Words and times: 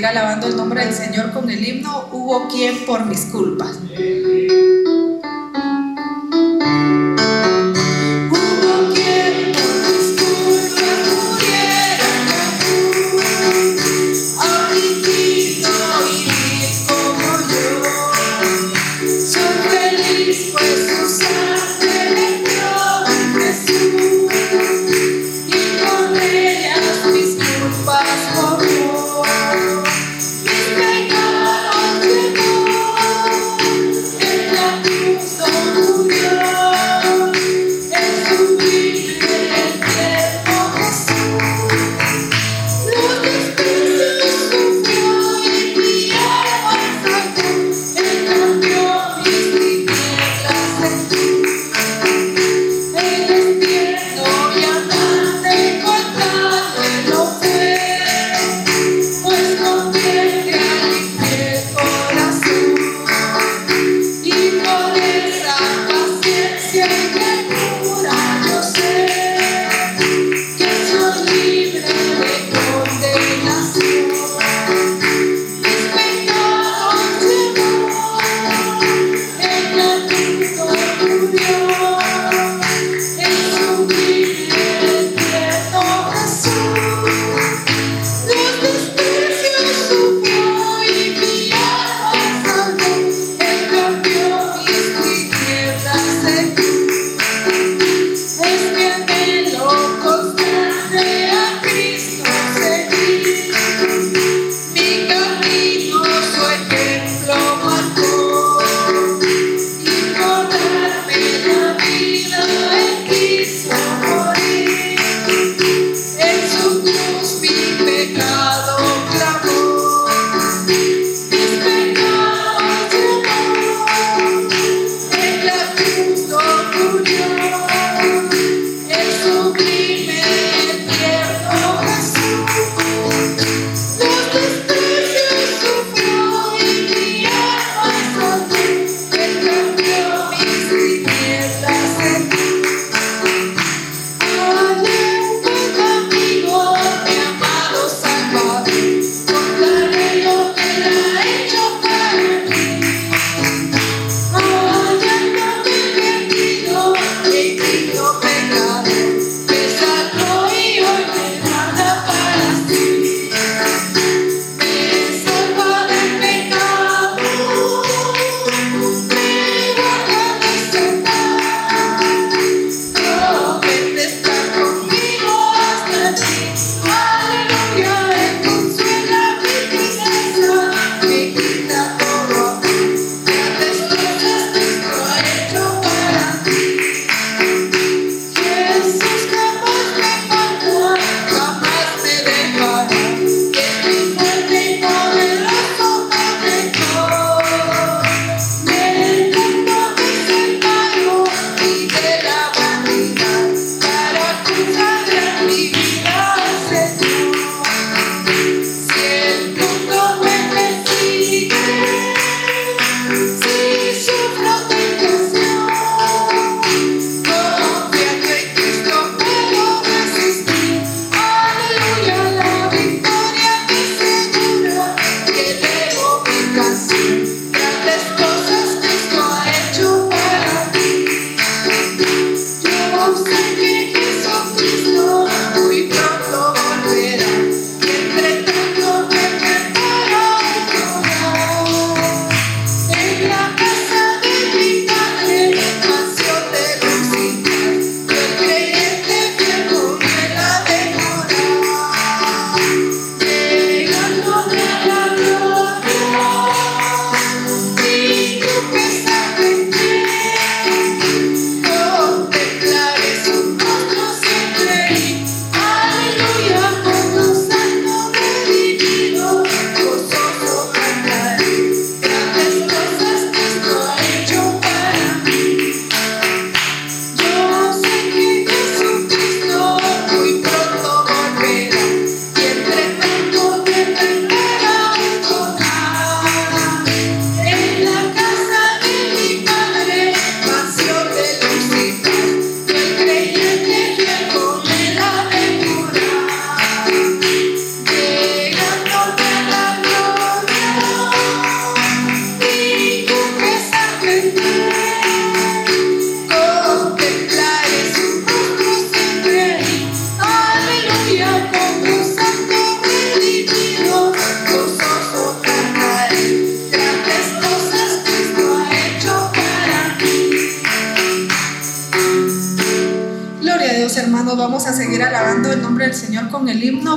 seguir 0.00 0.18
alabando 0.18 0.46
el 0.46 0.56
nombre 0.56 0.82
del 0.82 0.94
Señor 0.94 1.30
con 1.32 1.50
el 1.50 1.62
himno 1.62 2.08
Hubo 2.10 2.48
quien 2.48 2.86
por 2.86 3.04
mis 3.04 3.26
culpas. 3.26 3.78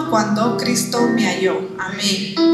Cuando 0.10 0.58
Cristo 0.58 1.08
me 1.08 1.26
halló. 1.26 1.62
Amén. 1.78 2.53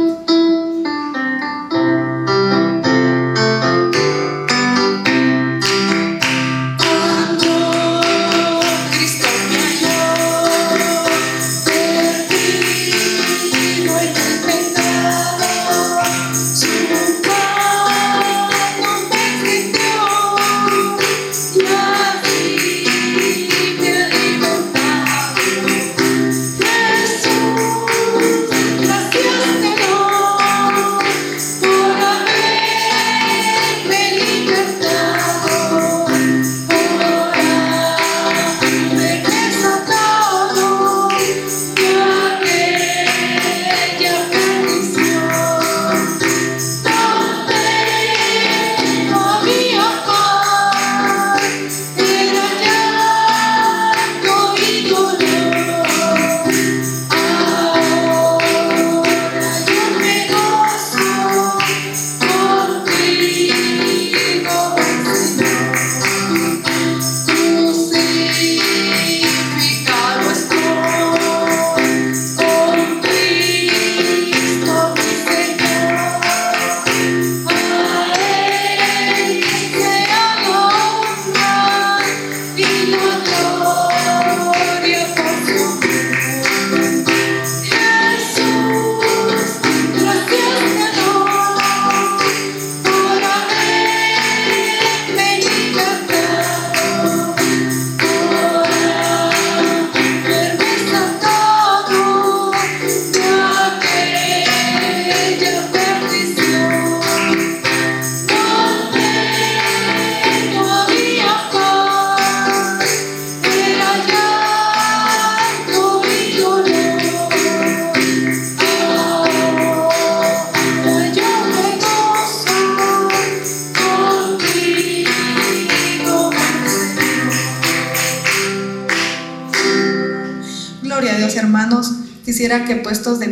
Que 132.70 132.76
puestos 132.76 133.18
de 133.18 133.30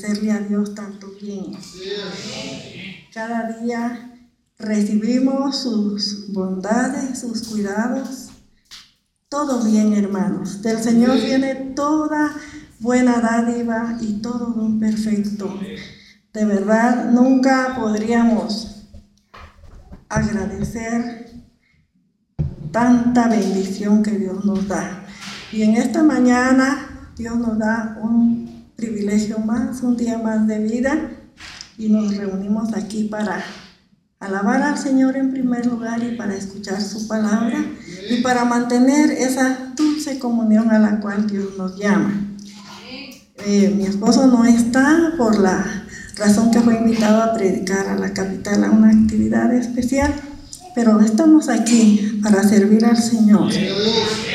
agradecerle 0.00 0.32
a 0.32 0.40
Dios 0.40 0.74
tanto 0.74 1.08
bien. 1.20 1.52
Cada 3.12 3.58
día 3.60 4.10
recibimos 4.58 5.62
sus 5.62 6.32
bondades, 6.32 7.18
sus 7.18 7.48
cuidados, 7.48 8.28
todo 9.28 9.62
bien, 9.64 9.92
hermanos. 9.94 10.62
Del 10.62 10.78
Señor 10.78 11.16
viene 11.20 11.54
toda 11.76 12.34
buena 12.78 13.20
dádiva 13.20 13.98
y 14.00 14.14
todo 14.20 14.46
don 14.46 14.80
perfecto. 14.80 15.58
De 16.32 16.44
verdad, 16.44 17.10
nunca 17.10 17.74
podríamos 17.78 18.86
agradecer 20.08 21.30
tanta 22.72 23.28
bendición 23.28 24.02
que 24.02 24.12
Dios 24.12 24.44
nos 24.44 24.66
da. 24.66 25.04
Y 25.52 25.62
en 25.62 25.76
esta 25.76 26.02
mañana 26.02 27.12
Dios 27.16 27.36
nos 27.36 27.58
da 27.58 27.98
un 28.00 28.49
privilegio 28.80 29.38
más, 29.38 29.82
un 29.82 29.96
día 29.96 30.18
más 30.18 30.46
de 30.46 30.58
vida 30.58 31.10
y 31.76 31.90
nos 31.90 32.16
reunimos 32.16 32.72
aquí 32.74 33.04
para 33.04 33.44
alabar 34.18 34.62
al 34.62 34.78
Señor 34.78 35.16
en 35.16 35.30
primer 35.30 35.66
lugar 35.66 36.02
y 36.02 36.16
para 36.16 36.34
escuchar 36.34 36.80
su 36.80 37.06
palabra 37.06 37.62
y 38.10 38.22
para 38.22 38.44
mantener 38.44 39.10
esa 39.10 39.72
dulce 39.76 40.18
comunión 40.18 40.70
a 40.70 40.78
la 40.78 40.98
cual 41.00 41.26
Dios 41.26 41.58
nos 41.58 41.78
llama. 41.78 42.26
Eh, 43.46 43.72
mi 43.76 43.84
esposo 43.84 44.26
no 44.26 44.44
está 44.44 45.12
por 45.16 45.38
la 45.38 45.86
razón 46.16 46.50
que 46.50 46.60
fue 46.60 46.76
invitado 46.76 47.22
a 47.22 47.34
predicar 47.34 47.86
a 47.86 47.96
la 47.96 48.12
capital 48.12 48.64
a 48.64 48.70
una 48.70 48.90
actividad 48.90 49.52
especial, 49.54 50.12
pero 50.74 51.00
estamos 51.00 51.48
aquí 51.48 52.20
para 52.22 52.42
servir 52.42 52.84
al 52.84 52.96
Señor, 52.96 53.52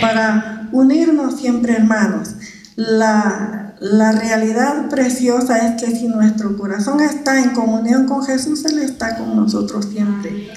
para 0.02 0.68
unirnos 0.72 1.40
siempre 1.40 1.74
hermanos. 1.74 2.36
La, 2.76 3.65
la 3.80 4.12
realidad 4.14 4.90
preciosa 4.90 5.68
es 5.68 5.82
que 5.82 5.96
si 5.96 6.08
nuestro 6.08 6.58
corazón 6.58 7.02
está 7.02 7.42
en 7.42 7.52
comunión 7.52 8.06
con 8.06 8.24
Jesús, 8.24 8.64
Él 8.66 8.80
está 8.80 9.18
con 9.18 9.36
nosotros 9.36 9.86
siempre. 9.92 10.50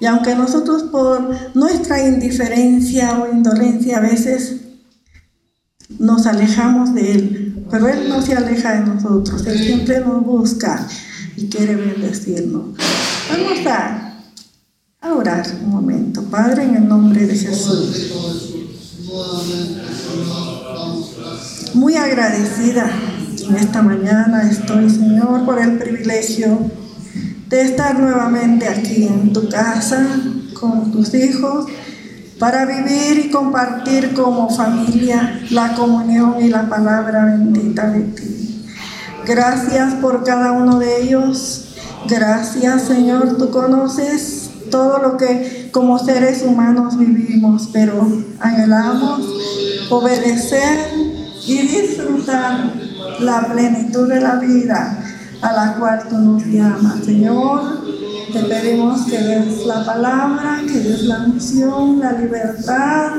Y 0.00 0.06
aunque 0.06 0.34
nosotros 0.34 0.84
por 0.84 1.54
nuestra 1.54 2.06
indiferencia 2.06 3.18
o 3.18 3.30
indolencia 3.30 3.98
a 3.98 4.00
veces 4.00 4.56
nos 5.98 6.26
alejamos 6.26 6.94
de 6.94 7.12
Él, 7.12 7.66
pero 7.70 7.88
Él 7.88 8.08
no 8.08 8.22
se 8.22 8.34
aleja 8.34 8.80
de 8.80 8.86
nosotros, 8.86 9.46
Él 9.46 9.58
siempre 9.58 10.00
nos 10.00 10.24
busca 10.24 10.86
y 11.36 11.48
quiere 11.48 11.76
bendecirnos. 11.76 12.76
Vamos 13.30 13.66
a, 13.66 14.06
orar 15.12 15.46
un 15.64 15.70
momento, 15.70 16.22
Padre, 16.22 16.64
en 16.64 16.76
el 16.76 16.88
nombre 16.88 17.26
de 17.26 17.36
Jesús 17.36 18.12
muy 21.74 21.96
agradecida 21.96 22.90
en 23.48 23.56
esta 23.56 23.82
mañana 23.82 24.48
estoy, 24.50 24.88
Señor, 24.90 25.44
por 25.44 25.60
el 25.60 25.78
privilegio 25.78 26.70
de 27.48 27.62
estar 27.62 27.98
nuevamente 27.98 28.68
aquí 28.68 29.06
en 29.06 29.32
tu 29.32 29.48
casa 29.48 30.06
con 30.54 30.92
tus 30.92 31.14
hijos 31.14 31.66
para 32.38 32.64
vivir 32.64 33.26
y 33.26 33.30
compartir 33.30 34.14
como 34.14 34.48
familia 34.50 35.40
la 35.50 35.74
comunión 35.74 36.36
y 36.40 36.48
la 36.48 36.68
palabra 36.68 37.24
bendita 37.24 37.90
de 37.90 38.00
ti. 38.00 38.66
Gracias 39.26 39.94
por 39.94 40.24
cada 40.24 40.52
uno 40.52 40.78
de 40.78 41.02
ellos. 41.02 41.74
Gracias, 42.08 42.82
Señor, 42.82 43.36
tú 43.36 43.50
conoces 43.50 44.50
todo 44.70 44.98
lo 44.98 45.16
que 45.16 45.68
como 45.72 45.98
seres 45.98 46.42
humanos 46.42 46.98
vivimos, 46.98 47.68
pero 47.72 48.06
anhelamos 48.38 49.20
obedecer 49.90 51.19
y 51.46 51.58
disfrutar 51.66 52.72
la 53.20 53.48
plenitud 53.52 54.08
de 54.08 54.20
la 54.20 54.36
vida 54.36 55.04
a 55.40 55.52
la 55.52 55.74
cual 55.78 56.06
tú 56.08 56.18
nos 56.18 56.44
llamas. 56.46 57.04
Señor, 57.04 57.84
te 58.32 58.40
pedimos 58.44 59.02
que 59.02 59.18
des 59.18 59.66
la 59.66 59.84
palabra, 59.84 60.60
que 60.66 60.78
des 60.78 61.04
la 61.04 61.24
unción, 61.24 61.98
la 62.00 62.12
libertad 62.12 63.12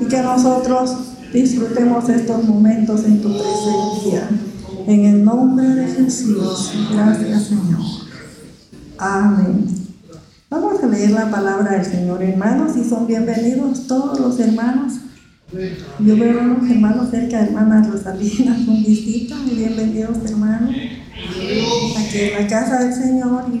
y 0.00 0.04
que 0.06 0.22
nosotros 0.22 0.96
disfrutemos 1.32 2.08
estos 2.08 2.44
momentos 2.44 3.04
en 3.04 3.22
tu 3.22 3.28
presencia. 3.28 4.28
En 4.86 5.04
el 5.04 5.24
nombre 5.24 5.66
de 5.68 5.86
Jesús. 5.86 6.72
Gracias, 6.92 7.44
Señor. 7.44 7.80
Amén. 8.98 9.66
Vamos 10.50 10.82
a 10.82 10.86
leer 10.86 11.12
la 11.12 11.30
palabra 11.30 11.72
del 11.72 11.84
Señor, 11.84 12.22
hermanos, 12.22 12.76
y 12.76 12.86
son 12.86 13.06
bienvenidos 13.06 13.86
todos 13.86 14.18
los 14.20 14.38
hermanos 14.38 14.94
yo 15.52 16.16
veo 16.16 16.40
a 16.40 16.44
unos 16.44 16.70
hermanos 16.70 17.10
cerca 17.10 17.40
de 17.40 17.48
hermana 17.48 17.86
Rosalina 17.86 18.56
con 18.66 18.82
visita. 18.82 19.36
Bienvenidos, 19.44 20.16
hermanos. 20.24 20.70
Aquí 20.70 22.18
en 22.18 22.32
la 22.40 22.46
casa 22.46 22.78
del 22.82 22.94
Señor 22.94 23.44
y 23.52 23.60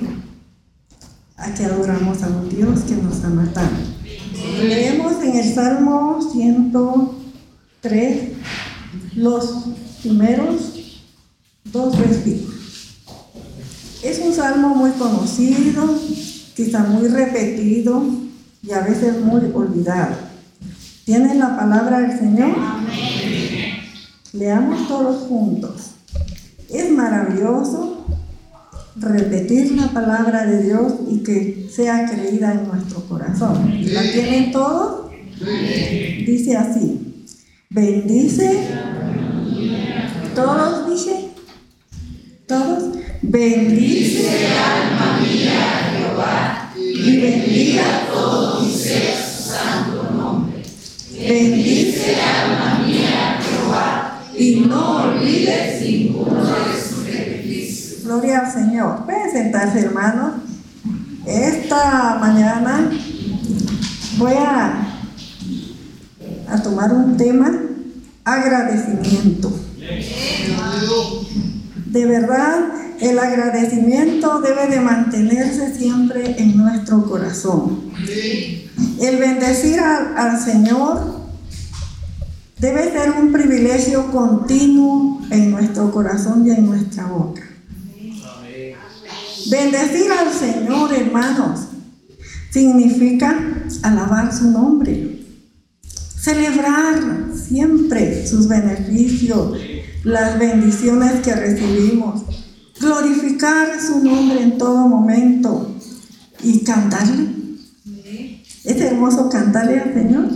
aquí 1.36 1.64
adoramos 1.64 2.22
a 2.22 2.28
un 2.28 2.48
Dios 2.48 2.80
que 2.80 2.94
nos 2.94 3.22
ama 3.24 3.50
tanto. 3.52 3.90
Leemos 4.62 5.22
en 5.22 5.36
el 5.36 5.54
Salmo 5.54 6.18
103 6.32 8.20
los 9.16 9.64
primeros 10.00 10.96
dos 11.64 11.98
versículos. 11.98 12.54
Es 14.02 14.18
un 14.18 14.32
salmo 14.32 14.74
muy 14.74 14.92
conocido, 14.92 15.94
quizá 16.56 16.84
muy 16.84 17.08
repetido 17.08 18.02
y 18.62 18.72
a 18.72 18.80
veces 18.80 19.20
muy 19.20 19.42
olvidado. 19.52 20.31
¿Tienen 21.04 21.38
la 21.38 21.56
palabra 21.56 22.00
del 22.00 22.18
Señor? 22.18 22.52
Amén. 22.56 23.74
Leamos 24.32 24.86
todos 24.86 25.26
juntos. 25.28 25.92
Es 26.70 26.90
maravilloso 26.90 28.06
repetir 28.96 29.72
la 29.72 29.88
palabra 29.88 30.46
de 30.46 30.62
Dios 30.62 30.94
y 31.10 31.18
que 31.18 31.68
sea 31.74 32.06
creída 32.06 32.52
en 32.52 32.68
nuestro 32.68 33.00
corazón. 33.08 33.72
¿La 33.92 34.02
tienen 34.02 34.52
todos? 34.52 35.10
Dice 35.40 36.56
así. 36.56 37.26
Bendice. 37.68 38.68
Todos 40.34 40.88
dije. 40.88 41.30
Todos. 42.46 42.98
Bendice 43.22 44.48
alma 44.48 45.20
mía 45.20 45.92
Jehová 45.96 46.72
y 46.76 47.20
bendiga 47.20 48.08
todo 48.12 48.60
mi 48.60 48.72
ser 48.72 49.14
santo 49.14 50.01
Bendice 51.28 52.16
alma 52.20 52.80
mía 52.84 53.38
Jehová 53.40 54.20
y 54.36 54.56
no 54.66 55.04
olvides 55.04 55.82
ninguno 55.82 56.44
de 56.44 56.80
sus 56.80 57.04
beneficios. 57.04 58.04
Gloria 58.04 58.40
al 58.40 58.52
Señor. 58.52 59.04
Pueden 59.04 59.30
sentarse, 59.30 59.80
hermanos. 59.80 60.34
Esta 61.24 62.18
mañana 62.20 62.90
voy 64.18 64.32
a, 64.32 64.74
a 66.48 66.62
tomar 66.62 66.92
un 66.92 67.16
tema, 67.16 67.52
agradecimiento. 68.24 69.52
De 71.86 72.06
verdad, 72.06 72.81
el 73.02 73.18
agradecimiento 73.18 74.40
debe 74.40 74.68
de 74.68 74.80
mantenerse 74.80 75.74
siempre 75.74 76.36
en 76.40 76.56
nuestro 76.56 77.04
corazón. 77.04 77.90
El 79.00 79.16
bendecir 79.16 79.80
al, 79.80 80.38
Señor 80.40 81.20
debe 82.58 82.92
ser 82.92 83.10
un 83.10 83.32
privilegio 83.32 84.10
continuo 84.12 85.20
en 85.30 85.50
nuestro 85.50 85.90
corazón 85.90 86.46
y 86.46 86.50
en 86.50 86.64
nuestra 86.64 87.06
boca. 87.06 87.42
Bendecir 89.50 90.12
al 90.12 90.32
Señor, 90.32 90.94
hermanos, 90.94 91.60
significa 92.50 93.36
alabar 93.82 94.32
su 94.32 94.48
nombre, 94.52 95.24
celebrar 95.82 97.02
siempre 97.34 98.24
sus 98.28 98.46
beneficios, 98.46 99.58
las 100.04 100.38
bendiciones 100.38 101.20
que 101.22 101.34
recibimos, 101.34 102.22
glorificar 102.82 103.80
su 103.80 104.04
nombre 104.04 104.42
en 104.42 104.58
todo 104.58 104.88
momento 104.88 105.74
y 106.42 106.64
cantarle. 106.64 107.28
Es 108.64 108.80
hermoso 108.80 109.28
cantarle 109.28 109.80
al 109.80 109.94
Señor. 109.94 110.28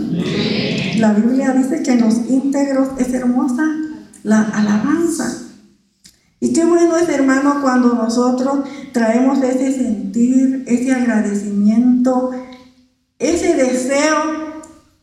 La 0.97 1.13
Biblia 1.13 1.51
dice 1.51 1.83
que 1.83 1.91
en 1.91 2.01
los 2.01 2.15
íntegros 2.29 2.89
es 2.97 3.13
hermosa 3.13 3.63
la 4.23 4.41
alabanza. 4.41 5.43
Y 6.39 6.53
qué 6.53 6.65
bueno 6.65 6.97
es, 6.97 7.09
hermano, 7.09 7.61
cuando 7.61 7.93
nosotros 7.95 8.59
traemos 8.91 9.41
ese 9.41 9.73
sentir, 9.73 10.63
ese 10.67 10.93
agradecimiento, 10.93 12.31
ese 13.17 13.55
deseo 13.55 14.17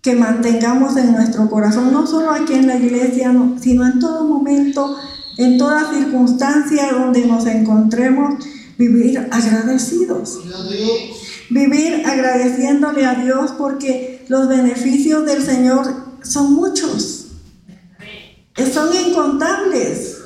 que 0.01 0.15
mantengamos 0.15 0.97
en 0.97 1.13
nuestro 1.13 1.49
corazón, 1.49 1.93
no 1.93 2.07
solo 2.07 2.31
aquí 2.31 2.53
en 2.53 2.67
la 2.67 2.77
iglesia, 2.77 3.35
sino 3.59 3.87
en 3.87 3.99
todo 3.99 4.29
momento, 4.29 4.97
en 5.37 5.59
toda 5.59 5.93
circunstancia 5.93 6.93
donde 6.93 7.27
nos 7.27 7.47
encontremos, 7.47 8.45
vivir 8.79 9.19
agradecidos. 9.31 10.41
Vivir 11.51 12.03
agradeciéndole 12.07 13.05
a 13.05 13.15
Dios 13.15 13.53
porque 13.59 14.25
los 14.29 14.49
beneficios 14.49 15.25
del 15.27 15.43
Señor 15.43 15.87
son 16.23 16.55
muchos. 16.55 17.27
Son 18.73 18.89
incontables. 18.95 20.19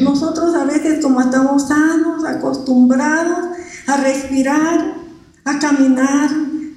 Nosotros 0.00 0.54
a 0.54 0.64
veces 0.64 1.02
como 1.02 1.20
estamos 1.20 1.68
sanos, 1.68 2.24
acostumbrados 2.24 3.56
a 3.86 3.96
respirar, 3.96 4.94
a 5.44 5.58
caminar, 5.58 6.30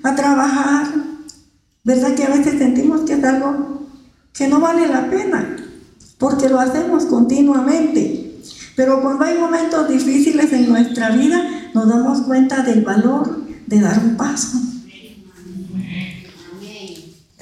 a 0.03 0.15
trabajar, 0.15 0.88
¿verdad 1.84 2.15
que 2.15 2.23
a 2.23 2.29
veces 2.29 2.57
sentimos 2.57 3.01
que 3.01 3.13
es 3.13 3.23
algo 3.23 3.88
que 4.34 4.47
no 4.47 4.60
vale 4.60 4.88
la 4.88 5.10
pena? 5.10 5.61
Porque 6.21 6.47
lo 6.49 6.60
hacemos 6.60 7.05
continuamente. 7.05 8.36
Pero 8.75 9.01
cuando 9.01 9.25
hay 9.25 9.39
momentos 9.39 9.89
difíciles 9.89 10.53
en 10.53 10.69
nuestra 10.69 11.10
vida, 11.10 11.41
nos 11.73 11.89
damos 11.89 12.21
cuenta 12.21 12.62
del 12.62 12.84
valor 12.84 13.41
de 13.65 13.81
dar 13.81 13.99
un 13.99 14.15
paso. 14.17 14.60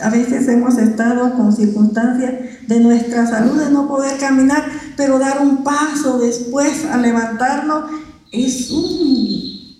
A 0.01 0.09
veces 0.09 0.47
hemos 0.47 0.77
estado 0.77 1.33
con 1.35 1.53
circunstancias 1.53 2.33
de 2.67 2.79
nuestra 2.79 3.27
salud 3.27 3.61
de 3.61 3.69
no 3.69 3.85
poder 3.85 4.17
caminar, 4.17 4.63
pero 4.95 5.19
dar 5.19 5.41
un 5.41 5.61
paso 5.61 6.17
después 6.17 6.85
a 6.85 6.95
levantarnos 6.97 7.91
es, 8.31 8.71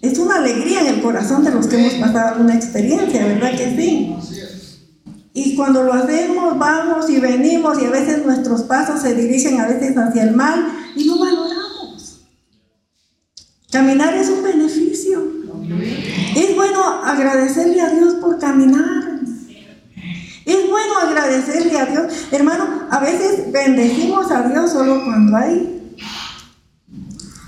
es 0.01 0.19
una 0.19 0.35
alegría 0.39 0.81
en 0.81 0.95
el 0.95 1.01
corazón 1.01 1.45
de 1.45 1.51
los 1.51 1.67
que 1.67 1.79
hemos 1.79 1.93
pasado 1.93 2.41
una 2.41 2.55
experiencia, 2.55 3.25
¿verdad 3.25 3.51
que 3.51 3.75
sí? 3.77 4.38
Y 5.33 5.55
cuando 5.55 5.83
lo 5.83 5.93
hacemos, 5.93 6.57
vamos 6.57 7.09
y 7.09 7.19
venimos 7.19 7.81
y 7.81 7.85
a 7.85 7.91
veces 7.91 8.25
nuestros 8.25 8.63
pasos 8.63 9.01
se 9.01 9.13
dirigen 9.13 9.59
a 9.59 9.67
veces 9.67 9.95
hacia 9.97 10.23
el 10.23 10.35
mal 10.35 10.67
y 10.95 11.05
no 11.05 11.19
valoramos. 11.19 12.21
Caminar 13.71 14.15
es 14.15 14.29
un 14.29 14.43
beneficio. 14.43 15.21
Es 16.35 16.55
bueno 16.55 16.83
agradecerle 17.03 17.81
a 17.81 17.89
Dios 17.89 18.15
por 18.15 18.39
caminar. 18.39 19.19
Es 20.45 20.69
bueno 20.69 20.97
agradecerle 20.99 21.77
a 21.77 21.85
Dios. 21.85 22.05
Hermano, 22.31 22.87
a 22.89 22.99
veces 22.99 23.51
bendecimos 23.51 24.31
a 24.31 24.49
Dios 24.49 24.71
solo 24.71 25.03
cuando 25.05 25.37
hay 25.37 25.93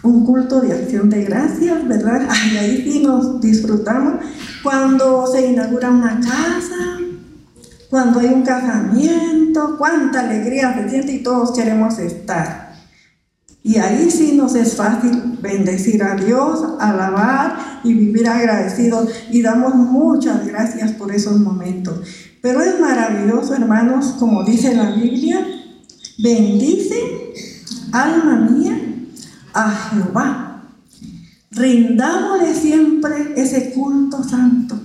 un 0.04 0.26
culto 0.26 0.62
de 0.62 0.74
acción 0.74 1.10
de 1.10 1.24
gracias, 1.24 1.88
¿verdad? 1.88 2.28
Y 2.52 2.58
ahí 2.58 2.82
sí 2.84 3.00
nos 3.04 3.42
disfrutamos. 3.42 4.24
Cuando 4.64 5.26
se 5.26 5.48
inaugura 5.48 5.90
una 5.90 6.20
casa, 6.20 7.01
cuando 7.92 8.22
hay 8.22 8.28
un 8.28 8.44
casamiento, 8.44 9.76
cuánta 9.78 10.22
alegría 10.22 10.74
se 10.74 10.90
siente 10.90 11.12
y 11.12 11.24
todos 11.24 11.52
queremos 11.52 12.00
estar. 12.00 12.72
Y 13.64 13.78
ahí 13.78 14.10
sí 14.10 14.32
nos 14.36 14.56
es 14.56 14.76
fácil 14.76 15.38
bendecir 15.42 16.02
a 16.02 16.16
Dios, 16.16 16.64
alabar 16.80 17.82
y 17.84 17.94
vivir 17.94 18.30
agradecidos. 18.30 19.10
Y 19.30 19.42
damos 19.42 19.76
muchas 19.76 20.48
gracias 20.48 20.94
por 20.94 21.14
esos 21.14 21.38
momentos. 21.42 22.00
Pero 22.42 22.62
es 22.62 22.80
maravilloso, 22.80 23.54
hermanos, 23.54 24.16
como 24.18 24.46
dice 24.46 24.74
la 24.74 24.92
Biblia, 24.92 25.46
bendice, 26.18 26.96
alma 27.92 28.48
mía, 28.50 28.82
a 29.54 29.70
Jehová. 29.70 30.64
Rindámosle 31.52 32.56
siempre 32.56 33.34
ese 33.36 33.74
culto 33.74 34.24
santo, 34.24 34.80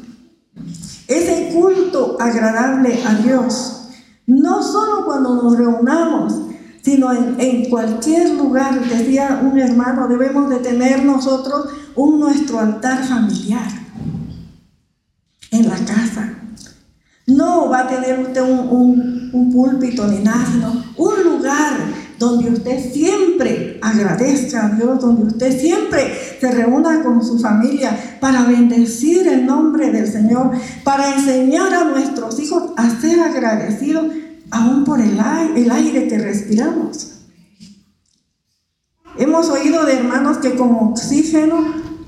ese 1.08 1.52
culto 1.52 2.16
agradable 2.20 3.02
a 3.04 3.14
Dios. 3.14 3.88
No 4.26 4.62
solo 4.62 5.04
cuando 5.04 5.42
nos 5.42 5.56
reunamos, 5.56 6.34
sino 6.82 7.12
en, 7.12 7.68
cualquier 7.68 8.30
lugar, 8.34 8.80
decía 8.88 9.40
un 9.42 9.58
hermano, 9.58 10.06
debemos 10.06 10.48
de 10.48 10.58
tener 10.58 11.04
nosotros 11.04 11.68
un 11.96 12.20
nuestro 12.20 12.60
altar 12.60 13.04
familiar 13.04 13.66
en 15.50 15.68
la 15.68 15.76
casa, 15.84 16.34
no 17.26 17.68
va 17.68 17.80
a 17.80 17.88
tener 17.88 18.20
usted 18.20 18.40
un, 18.42 19.50
púlpito 19.52 20.06
ni 20.06 20.20
nada, 20.20 20.46
sino 20.46 20.84
un 20.96 21.24
lugar 21.24 21.72
donde 22.18 22.50
usted 22.50 22.92
siempre 22.92 23.78
agradezca 23.82 24.66
a 24.66 24.68
Dios, 24.70 25.00
donde 25.00 25.24
usted 25.24 25.58
siempre 25.58 26.12
se 26.40 26.50
reúna 26.50 27.02
con 27.02 27.22
su 27.24 27.38
familia 27.38 28.18
para 28.20 28.44
bendecir 28.44 29.26
el 29.28 29.44
nombre 29.44 29.90
del 29.90 30.10
Señor, 30.10 30.52
para 30.84 31.14
enseñar 31.14 31.72
a 31.74 31.84
nuestros 31.84 32.38
hijos 32.40 32.72
a 32.76 32.88
ser 33.00 33.20
agradecidos 33.20 34.06
aún 34.50 34.84
por 34.84 35.00
el 35.00 35.18
aire, 35.20 36.08
que 36.08 36.18
respiramos. 36.18 37.12
Hemos 39.18 39.48
oído 39.48 39.84
de 39.84 39.94
hermanos 39.94 40.38
que 40.38 40.54
con 40.54 40.74
oxígeno 40.74 41.64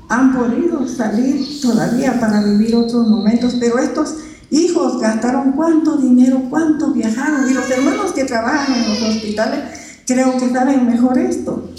han 0.09 0.35
podido 0.35 0.87
salir 0.87 1.61
todavía 1.61 2.19
para 2.21 2.43
vivir 2.43 2.77
otros 2.77 3.09
momentos, 3.09 3.57
pero 3.59 3.79
estos 3.79 4.17
hijos 4.51 5.01
gastaron 5.01 5.53
cuánto 5.53 5.97
dinero, 5.97 6.43
cuánto 6.49 6.93
viajaron. 6.93 7.51
Y 7.51 7.55
los 7.55 7.71
hermanos 7.71 8.13
que 8.13 8.25
trabajan 8.25 8.75
en 8.75 8.89
los 8.89 9.03
hospitales 9.03 9.78
creo 10.09 10.39
que 10.39 10.51
saben 10.51 10.87
mejor 10.87 11.19
esto. 11.19 11.71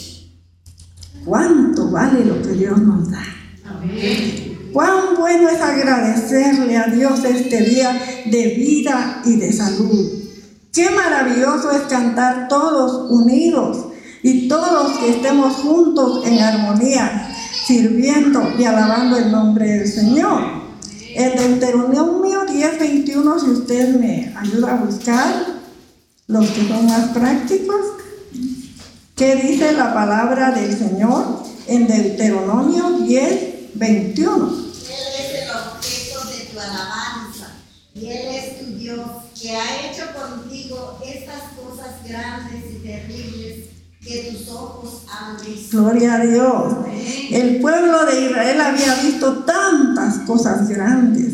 ¿Cuánto 1.26 1.90
vale 1.90 2.24
lo 2.24 2.42
que 2.44 2.50
Dios 2.50 2.80
nos 2.80 3.10
da? 3.12 3.26
Cuán 4.72 5.16
bueno 5.18 5.50
es 5.50 5.60
agradecerle 5.60 6.78
a 6.78 6.88
Dios 6.88 7.26
este 7.26 7.64
día 7.64 8.00
de 8.26 8.54
vida 8.56 9.24
y 9.26 9.36
de 9.38 9.52
salud. 9.52 10.12
Qué 10.72 10.92
maravilloso 10.92 11.72
es 11.72 11.82
cantar 11.90 12.48
todos 12.48 13.10
unidos 13.10 13.88
y 14.22 14.48
todos 14.48 15.00
que 15.00 15.10
estemos 15.10 15.56
juntos 15.56 16.24
en 16.26 16.38
armonía, 16.38 17.36
sirviendo 17.66 18.54
y 18.60 18.64
alabando 18.64 19.18
el 19.18 19.32
nombre 19.32 19.66
del 19.66 19.88
Señor. 19.88 20.44
En 21.16 21.36
Deuteronomio 21.36 22.46
10, 22.46 22.80
21, 22.80 23.40
si 23.40 23.50
usted 23.50 24.00
me 24.00 24.32
ayuda 24.38 24.74
a 24.74 24.86
buscar 24.86 25.46
los 26.28 26.48
que 26.52 26.68
son 26.68 26.86
más 26.86 27.08
prácticos, 27.08 27.82
¿qué 29.20 29.36
dice 29.36 29.74
la 29.74 29.94
palabra 29.94 30.52
del 30.52 30.76
Señor 30.78 31.44
en 31.68 31.88
Deuteronomio 31.88 33.02
10, 33.02 33.76
21? 33.76 34.48
Él 34.48 34.56
es 35.20 35.44
el 35.44 35.50
objeto 35.50 36.26
de 36.30 36.46
tu 36.46 36.58
alabanza 36.58 37.50
y 37.94 38.08
Él 38.08 38.28
es 38.34 38.60
tu 38.60 38.78
Dios 38.78 39.06
que 39.40 39.52
ha 39.52 39.92
hecho 39.92 40.06
contigo 40.18 40.98
estas 41.06 41.52
cosas 41.60 41.96
grandes 42.08 42.64
y 42.72 42.88
terribles 42.88 43.66
que 44.02 44.32
tus 44.32 44.48
ojos 44.56 45.04
han 45.12 45.46
visto. 45.46 45.82
Gloria 45.82 46.14
a 46.16 46.26
Dios. 46.26 46.74
El 47.30 47.60
pueblo 47.60 48.06
de 48.06 48.22
Israel 48.22 48.62
había 48.62 48.96
visto 49.04 49.40
tantas 49.40 50.20
cosas 50.20 50.70
grandes, 50.70 51.34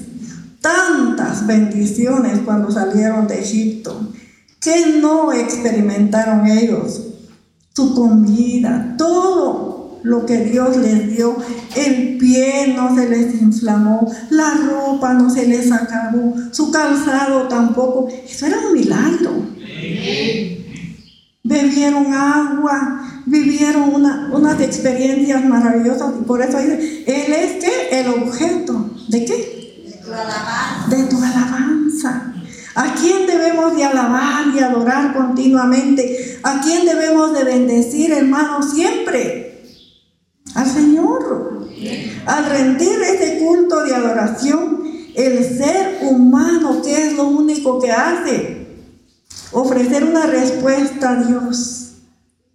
tantas 0.60 1.45
bendiciones 1.45 2.39
cuando 2.43 2.71
salieron 2.71 3.28
de 3.28 3.41
Egipto. 3.41 4.12
que 4.60 4.98
no 5.00 5.32
experimentaron 5.32 6.48
ellos? 6.48 7.12
Su 7.76 7.94
comida, 7.94 8.96
todo 8.98 10.00
lo 10.04 10.26
que 10.26 10.46
Dios 10.46 10.78
les 10.78 11.16
dio. 11.16 11.36
El 11.76 12.18
pie 12.18 12.74
no 12.76 12.96
se 12.96 13.10
les 13.10 13.42
inflamó, 13.42 14.12
la 14.30 14.52
ropa 14.52 15.14
no 15.14 15.30
se 15.30 15.48
les 15.48 15.72
acabó, 15.72 16.36
su 16.52 16.72
calzado 16.72 17.48
tampoco. 17.48 18.08
Eso 18.28 18.46
era 18.46 18.60
un 18.60 18.74
milagro 18.74 19.32
bebieron 21.46 22.12
agua, 22.12 23.22
vivieron 23.28 23.94
unas 23.94 24.60
experiencias 24.60 25.46
maravillosas 25.46 26.14
y 26.20 26.24
por 26.26 26.42
eso 26.42 26.58
dice, 26.58 27.04
Él 27.06 27.34
es 27.34 27.64
que 27.64 28.00
el 28.00 28.08
objeto 28.08 28.90
de 29.08 29.26
qué? 29.26 29.84
De 29.86 29.94
tu 30.04 30.12
alabanza. 30.12 30.90
De 30.90 31.04
tu 31.04 31.18
alabanza. 31.18 32.35
¿A 32.76 32.94
quién 32.94 33.26
debemos 33.26 33.76
de 33.76 33.86
alabar 33.86 34.48
y 34.54 34.60
adorar 34.60 35.14
continuamente? 35.14 36.40
¿A 36.44 36.60
quién 36.62 36.86
debemos 36.86 37.34
de 37.34 37.46
bendecir, 37.46 38.12
hermano, 38.12 38.62
siempre? 38.62 39.64
Al 40.54 40.70
Señor. 40.70 41.70
Al 42.26 42.46
rendir 42.46 43.02
ese 43.02 43.40
culto 43.40 43.84
de 43.84 43.96
adoración, 43.96 44.84
el 45.16 45.58
ser 45.58 46.00
humano, 46.02 46.82
¿qué 46.84 47.08
es 47.08 47.14
lo 47.14 47.28
único 47.28 47.80
que 47.80 47.92
hace? 47.92 48.68
Ofrecer 49.54 50.04
una 50.04 50.26
respuesta 50.26 51.12
a 51.12 51.24
Dios 51.24 51.94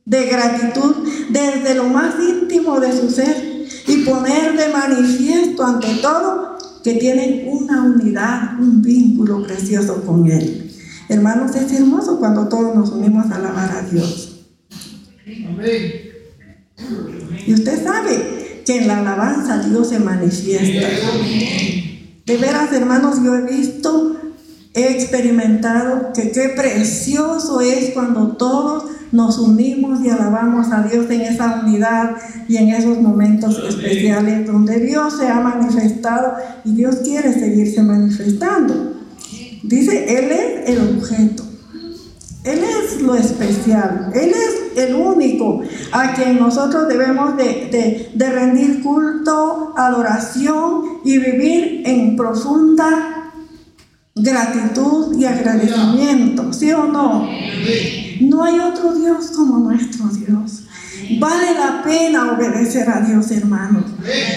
de 0.05 0.27
gratitud 0.27 1.09
desde 1.31 1.75
lo 1.75 1.85
más 1.85 2.15
íntimo 2.21 2.79
de 2.81 2.93
su 2.93 3.11
ser 3.11 3.67
y 3.87 4.05
poner 4.05 4.57
de 4.57 4.69
manifiesto 4.69 5.65
ante 5.65 5.95
todo 6.03 6.59
que 6.83 6.95
tienen 6.95 7.49
una 7.49 7.83
unidad, 7.83 8.59
un 8.61 8.83
vínculo 8.83 9.43
precioso 9.43 10.03
con 10.05 10.31
Él. 10.31 10.71
Hermanos, 11.09 11.55
es 11.57 11.73
hermoso 11.73 12.19
cuando 12.19 12.49
todos 12.49 12.75
nos 12.75 12.91
unimos 12.91 13.31
a 13.31 13.37
alabar 13.37 13.71
a 13.71 13.83
Dios. 13.83 14.47
Y 17.47 17.55
usted 17.55 17.83
sabe 17.83 18.63
que 18.65 18.79
en 18.79 18.89
la 18.89 19.01
alabanza 19.01 19.59
Dios 19.59 19.89
se 19.89 19.99
manifiesta. 19.99 20.89
De 22.27 22.37
veras, 22.37 22.73
hermanos, 22.73 23.17
yo 23.25 23.35
he 23.35 23.43
visto, 23.43 24.20
he 24.75 24.93
experimentado 24.93 26.13
que 26.15 26.31
qué 26.31 26.51
precioso 26.51 27.61
es 27.61 27.91
cuando 27.91 28.37
todos 28.37 28.85
nos 29.13 29.39
unimos 29.39 30.01
y 30.05 30.09
alabamos 30.09 30.71
a 30.71 30.83
Dios 30.83 31.11
en 31.11 31.23
esa 31.23 31.63
unidad 31.65 32.17
y 32.49 32.57
en 32.57 32.69
esos 32.69 33.01
momentos 33.01 33.61
especiales 33.69 34.47
donde 34.47 34.79
Dios 34.79 35.19
se 35.19 35.27
ha 35.27 35.41
manifestado 35.41 36.35
y 36.65 36.75
Dios 36.75 36.97
quiere 37.03 37.33
seguirse 37.33 37.83
manifestando. 37.83 38.95
Dice, 39.65 40.19
Él 40.19 40.31
es 40.31 40.71
el 40.71 40.97
objeto. 40.97 41.51
Él 42.43 42.61
es 42.61 43.03
lo 43.03 43.15
especial, 43.17 44.13
Él 44.15 44.31
es 44.31 44.79
el 44.79 44.95
único 44.95 45.61
a 45.93 46.15
quien 46.15 46.39
nosotros 46.39 46.89
debemos 46.89 47.37
de, 47.37 48.11
rendir 48.17 48.83
culto, 48.83 49.75
adoración 49.77 51.01
y 51.05 51.19
vivir 51.19 51.83
en 51.85 52.17
profunda 52.17 53.10
gratitud 54.15 55.17
y 55.17 55.25
agradecimiento, 55.25 56.53
¿sí 56.53 56.73
o 56.73 56.85
no? 56.85 57.29
No 58.21 58.45
hay 58.45 58.59
otro 58.61 58.95
Dios 58.95 59.31
como 59.35 59.59
nuestro 59.59 60.07
Dios. 60.09 60.65
Vale 61.19 61.55
la 61.55 61.83
pena 61.83 62.33
obedecer 62.33 62.89
a 62.89 63.01
Dios, 63.01 63.31
hermanos. 63.31 63.85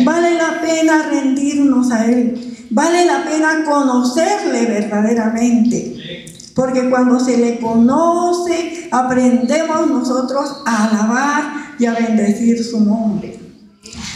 Vale 0.03 0.38
la 0.38 0.62
pena 0.62 1.03
rendirnos 1.09 1.91
a 1.91 2.05
Él. 2.05 2.67
Vale 2.69 3.05
la 3.05 3.23
pena 3.23 3.63
conocerle 3.65 4.65
verdaderamente. 4.65 6.25
Porque 6.55 6.89
cuando 6.89 7.19
se 7.19 7.38
le 7.38 7.59
conoce, 7.59 8.88
aprendemos 8.91 9.88
nosotros 9.88 10.62
a 10.65 10.86
alabar 10.86 11.75
y 11.79 11.86
a 11.86 11.93
bendecir 11.93 12.63
su 12.63 12.79
nombre. 12.79 13.39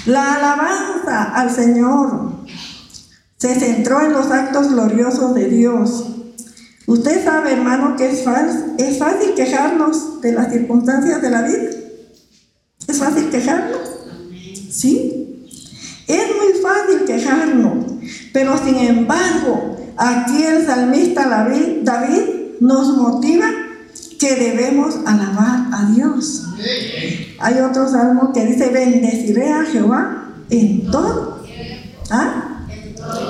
La 0.06 0.36
alabanza 0.36 1.24
al 1.36 1.52
Señor 1.52 2.32
se 3.38 3.56
centró 3.56 4.02
en 4.02 4.14
los 4.14 4.28
actos 4.32 4.70
gloriosos 4.72 5.34
de 5.36 5.50
Dios. 5.50 6.06
Usted 6.86 7.24
sabe, 7.24 7.54
hermano, 7.54 7.96
que 7.96 8.10
es, 8.10 8.24
es 8.78 8.98
fácil 8.98 9.34
quejarnos 9.36 10.22
de 10.22 10.32
las 10.32 10.52
circunstancias 10.52 11.22
de 11.22 11.30
la 11.30 11.42
vida. 11.44 11.70
¿Es 12.88 12.98
fácil 12.98 13.30
quejarnos? 13.30 13.82
Sí. 14.70 15.46
Es 16.08 16.24
muy 16.28 16.62
fácil 16.62 17.06
quejarnos, 17.06 17.86
pero 18.32 18.58
sin 18.58 18.78
embargo, 18.78 19.78
Aquí 19.98 20.44
el 20.44 20.64
salmista 20.64 21.28
David, 21.28 22.20
nos 22.60 22.96
motiva 22.98 23.48
que 24.20 24.36
debemos 24.36 24.96
alabar 25.06 25.68
a 25.72 25.92
Dios. 25.92 26.44
Hay 27.40 27.60
otro 27.60 27.90
salmo 27.90 28.32
que 28.32 28.46
dice, 28.46 28.70
bendeciré 28.70 29.52
a 29.52 29.66
Jehová 29.66 30.34
en 30.52 30.90
todo. 30.92 31.44
¿Ah? 32.12 32.47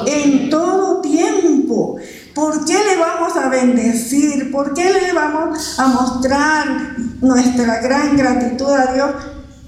En 0.06 0.50
todo 0.50 1.02
tiempo. 1.02 1.98
¿Por 2.34 2.66
qué 2.66 2.74
le 2.74 2.98
vamos 2.98 3.36
a 3.36 3.50
bendecir? 3.50 4.52
¿Por 4.52 4.74
qué 4.74 4.92
le 4.92 5.14
vamos 5.14 5.80
a 5.80 5.88
mostrar 5.88 6.96
nuestra 7.22 7.82
gran 7.82 8.16
gratitud 8.16 8.70
a 8.70 8.94
Dios? 8.94 9.10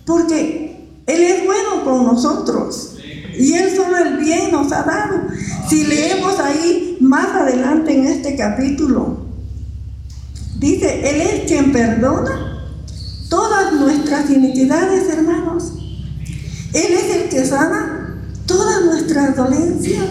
Porque 0.05 0.87
Él 1.07 1.23
es 1.23 1.45
bueno 1.45 1.83
con 1.83 2.05
nosotros. 2.05 2.95
Y 3.37 3.53
Él 3.53 3.75
solo 3.75 3.97
el 3.97 4.17
bien 4.17 4.51
nos 4.51 4.71
ha 4.71 4.83
dado. 4.83 5.21
Si 5.67 5.85
leemos 5.85 6.39
ahí 6.39 6.97
más 6.99 7.27
adelante 7.35 7.97
en 7.97 8.05
este 8.05 8.35
capítulo, 8.35 9.25
dice, 10.59 11.09
Él 11.09 11.21
es 11.21 11.47
quien 11.47 11.71
perdona 11.71 12.49
todas 13.29 13.73
nuestras 13.73 14.29
iniquidades, 14.29 15.07
hermanos. 15.09 15.73
Él 16.73 16.93
es 16.93 17.15
el 17.15 17.29
que 17.29 17.45
sana 17.45 17.98
todas 18.49 18.83
nuestras 18.83 19.35
dolencias. 19.35 20.05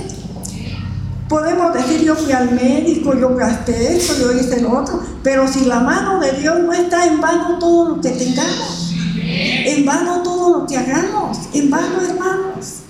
Podemos 1.29 1.74
decir, 1.74 2.03
yo 2.05 2.14
fui 2.14 2.33
al 2.33 2.53
médico, 2.53 3.12
yo 3.14 3.35
gasté 3.35 3.96
esto, 3.96 4.14
yo 4.18 4.33
hice 4.33 4.62
lo 4.62 4.79
otro, 4.79 5.03
pero 5.22 5.46
si 5.46 5.66
la 5.66 5.81
mano 5.81 6.20
de 6.20 6.33
Dios 6.33 6.61
no 6.61 6.72
está 6.72 7.05
en 7.05 7.20
vano 7.20 7.59
todo 7.59 7.96
lo 7.96 8.01
que 8.01 8.11
tengamos, 8.11 8.94
en 9.16 9.85
vano 9.85 10.22
todo 10.22 10.61
lo 10.61 10.66
que 10.66 10.79
hagamos, 10.79 11.37
en 11.53 11.68
vano, 11.68 12.01
hermanos. 12.01 12.85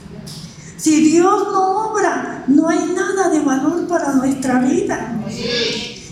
Si 0.77 1.03
Dios 1.03 1.49
no 1.51 1.93
obra, 1.93 2.45
no 2.47 2.69
hay 2.69 2.93
nada 2.95 3.31
de 3.31 3.41
valor 3.41 3.89
para 3.89 4.13
nuestra 4.13 4.61
vida. 4.61 5.19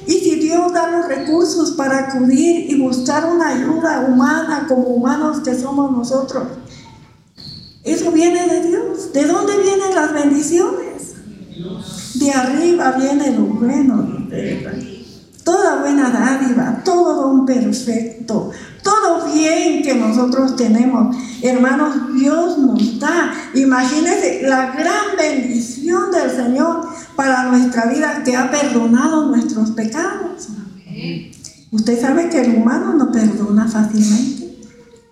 Y 0.07 0.13
si 0.13 0.37
Dios 0.37 0.73
da 0.73 0.91
los 0.91 1.07
recursos 1.07 1.73
para 1.73 2.09
acudir 2.09 2.71
y 2.71 2.81
buscar 2.81 3.27
una 3.27 3.49
ayuda 3.49 4.01
humana 4.09 4.65
como 4.67 4.89
humanos 4.89 5.41
que 5.45 5.55
somos 5.55 5.93
nosotros, 5.93 6.45
eso 7.87 8.11
viene 8.11 8.47
de 8.47 8.69
Dios. 8.69 9.13
¿De 9.13 9.25
dónde 9.25 9.53
vienen 9.63 9.95
las 9.95 10.13
bendiciones? 10.13 11.15
De 12.15 12.31
arriba 12.33 12.93
viene 12.93 13.33
lo 13.33 13.45
bueno. 13.45 14.27
Toda 15.45 15.81
buena 15.81 16.11
dádiva, 16.11 16.83
todo 16.85 17.23
don 17.23 17.47
perfecto, 17.47 18.51
todo 18.83 19.33
bien 19.33 19.83
que 19.83 19.95
nosotros 19.95 20.57
tenemos. 20.57 21.17
Hermanos, 21.41 22.13
Dios 22.19 22.59
nos 22.59 22.99
da. 22.99 23.33
Imagínense 23.55 24.43
la 24.43 24.73
gran 24.73 25.17
bendición 25.17 26.11
del 26.11 26.31
Señor 26.33 26.89
para 27.15 27.45
nuestra 27.45 27.87
vida 27.87 28.23
que 28.25 28.35
ha 28.35 28.51
perdonado 28.51 29.29
nuestros 29.29 29.71
pecados. 29.71 30.49
Usted 31.71 32.01
sabe 32.01 32.29
que 32.29 32.41
el 32.41 32.57
humano 32.57 32.95
no 32.95 33.13
perdona 33.13 33.69
fácilmente. 33.69 34.59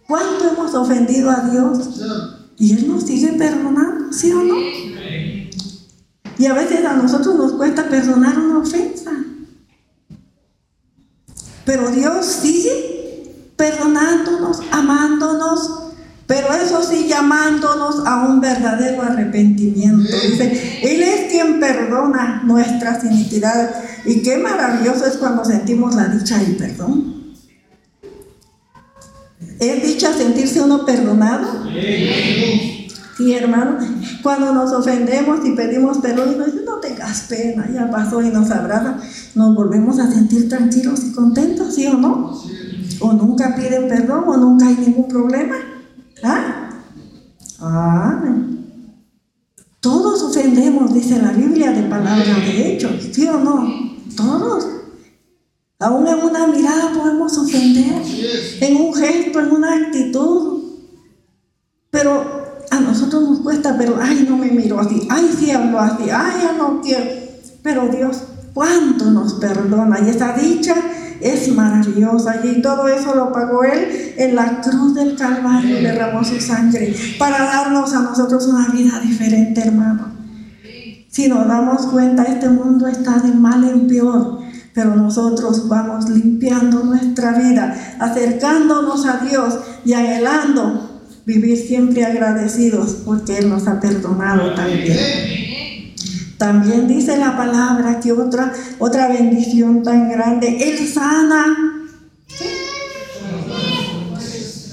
¿Cuánto 0.09 0.49
hemos 0.53 0.75
ofendido 0.75 1.31
a 1.31 1.49
Dios? 1.49 2.01
Y 2.59 2.73
Él 2.73 2.89
nos 2.89 3.05
sigue 3.05 3.33
perdonando, 3.33 4.13
¿sí 4.13 4.31
o 4.33 4.43
no? 4.43 4.57
Y 6.37 6.47
a 6.47 6.55
veces 6.55 6.85
a 6.85 6.95
nosotros 6.95 7.37
nos 7.37 7.53
cuesta 7.53 7.89
perdonar 7.89 8.39
una 8.39 8.59
ofensa. 8.59 9.13
Pero 11.65 11.91
Dios 11.91 12.27
sigue 12.27 13.53
perdonándonos, 13.57 14.61
amándonos, 14.71 15.85
pero 16.27 16.53
eso 16.55 16.83
sí, 16.83 17.07
llamándonos 17.07 18.07
a 18.07 18.27
un 18.27 18.41
verdadero 18.41 19.03
arrepentimiento. 19.03 20.17
Dice, 20.27 20.81
Él 20.83 21.03
es 21.03 21.31
quien 21.31 21.61
perdona 21.61 22.43
nuestras 22.45 23.05
iniquidades. 23.05 23.71
Y 24.07 24.23
qué 24.23 24.39
maravilloso 24.39 25.07
es 25.07 25.17
cuando 25.19 25.45
sentimos 25.45 25.95
la 25.95 26.09
dicha 26.09 26.39
del 26.39 26.57
perdón. 26.57 27.14
¿Es 29.61 29.83
dicha 29.83 30.13
sentirse 30.13 30.61
uno 30.61 30.85
perdonado? 30.85 31.65
Sí, 33.17 33.33
hermano. 33.33 33.79
Cuando 34.23 34.53
nos 34.53 34.73
ofendemos 34.73 35.47
y 35.47 35.53
pedimos 35.53 35.99
perdón 35.99 36.33
y 36.35 36.39
nos 36.39 36.53
dice, 36.53 36.65
no 36.65 36.81
tengas 36.81 37.23
pena, 37.29 37.71
ya 37.73 37.91
pasó 37.91 38.23
y 38.23 38.31
nos 38.31 38.51
abraza, 38.51 38.99
nos 39.35 39.55
volvemos 39.55 39.99
a 39.99 40.11
sentir 40.11 40.49
tranquilos 40.49 41.05
y 41.05 41.13
contentos, 41.13 41.75
¿sí 41.75 41.87
o 41.87 41.95
no? 41.95 42.33
o 43.01 43.13
nunca 43.13 43.55
piden 43.55 43.89
perdón 43.89 44.25
o 44.27 44.37
nunca 44.37 44.67
hay 44.69 44.77
ningún 44.77 45.09
problema. 45.09 45.57
¿Ah? 46.23 46.71
ah 47.61 48.23
todos 49.81 50.23
ofendemos, 50.23 50.95
dice 50.95 51.21
la 51.21 51.33
Biblia, 51.33 51.71
de 51.73 51.83
palabra 51.83 52.35
de 52.47 52.73
hechos, 52.73 53.11
¿sí 53.13 53.27
o 53.27 53.39
no? 53.39 53.69
Todos. 54.17 54.67
Aún 55.81 56.07
en 56.07 56.23
una 56.23 56.47
mirada 56.47 56.93
podemos 56.93 57.37
ofender, 57.37 58.03
en 58.61 58.77
un 58.77 58.95
gesto, 58.95 59.41
en 59.41 59.51
una 59.51 59.75
actitud. 59.75 60.63
Pero 61.91 62.45
a 62.71 62.81
nosotros 62.81 63.23
nos 63.23 63.41
cuesta, 63.41 63.77
pero 63.77 63.99
ay, 64.01 64.27
no 64.29 64.37
me 64.37 64.51
miro 64.51 64.81
así, 64.81 65.07
ay, 65.11 65.31
sí 65.39 65.51
hablo 65.51 65.79
así, 65.79 66.05
ay, 66.11 66.43
ya 66.43 66.53
no 66.53 66.81
quiero. 66.81 67.05
Pero 67.63 67.89
Dios, 67.89 68.23
¿cuánto 68.53 69.11
nos 69.11 69.35
perdona? 69.35 70.01
Y 70.01 70.11
esa 70.11 70.33
dicha 70.33 70.75
es 71.21 71.53
maravillosa 71.53 72.41
y 72.45 72.61
todo 72.61 72.87
eso 72.89 73.15
lo 73.15 73.33
pagó 73.33 73.65
Él 73.65 74.15
en 74.17 74.35
la 74.35 74.61
cruz 74.61 74.95
del 74.95 75.17
Calvario, 75.17 75.77
derramó 75.77 76.23
su 76.25 76.41
sangre 76.41 76.95
para 77.19 77.45
darnos 77.45 77.93
a 77.95 78.03
nosotros 78.03 78.47
una 78.47 78.69
vida 78.69 79.01
diferente, 79.01 79.63
hermano. 79.63 80.13
Si 81.09 81.29
nos 81.29 81.47
damos 81.47 81.87
cuenta, 81.87 82.25
este 82.25 82.49
mundo 82.49 82.89
está 82.89 83.21
de 83.21 83.33
mal 83.33 83.65
en 83.65 83.87
peor, 83.87 84.41
pero 84.75 84.97
nosotros 84.97 85.69
vamos 85.69 86.11
limpiando 86.11 86.83
nuestra 86.83 87.39
vida, 87.39 87.97
acercándonos 88.01 89.07
a 89.07 89.19
Dios 89.19 89.59
y 89.85 89.93
anhelando 89.93 90.91
vivir 91.25 91.57
siempre 91.57 92.05
agradecidos 92.05 92.97
porque 93.05 93.39
Él 93.39 93.49
nos 93.49 93.67
ha 93.69 93.81
perdonado 93.81 94.53
también. 94.55 95.95
También 96.37 96.89
dice 96.89 97.17
la 97.17 97.37
palabra 97.37 98.01
que 98.01 98.13
otra, 98.13 98.53
otra 98.79 99.09
bendición 99.09 99.83
tan 99.83 100.11
grande, 100.11 100.59
Él 100.61 100.87
sana 100.87 101.57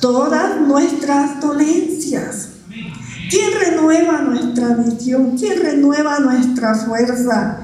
todas 0.01 0.59
nuestras 0.61 1.39
dolencias. 1.39 2.49
¿Quién 3.29 3.51
renueva 3.57 4.23
nuestra 4.23 4.73
visión? 4.73 5.37
¿Quién 5.37 5.61
renueva 5.61 6.19
nuestra 6.19 6.75
fuerza? 6.75 7.60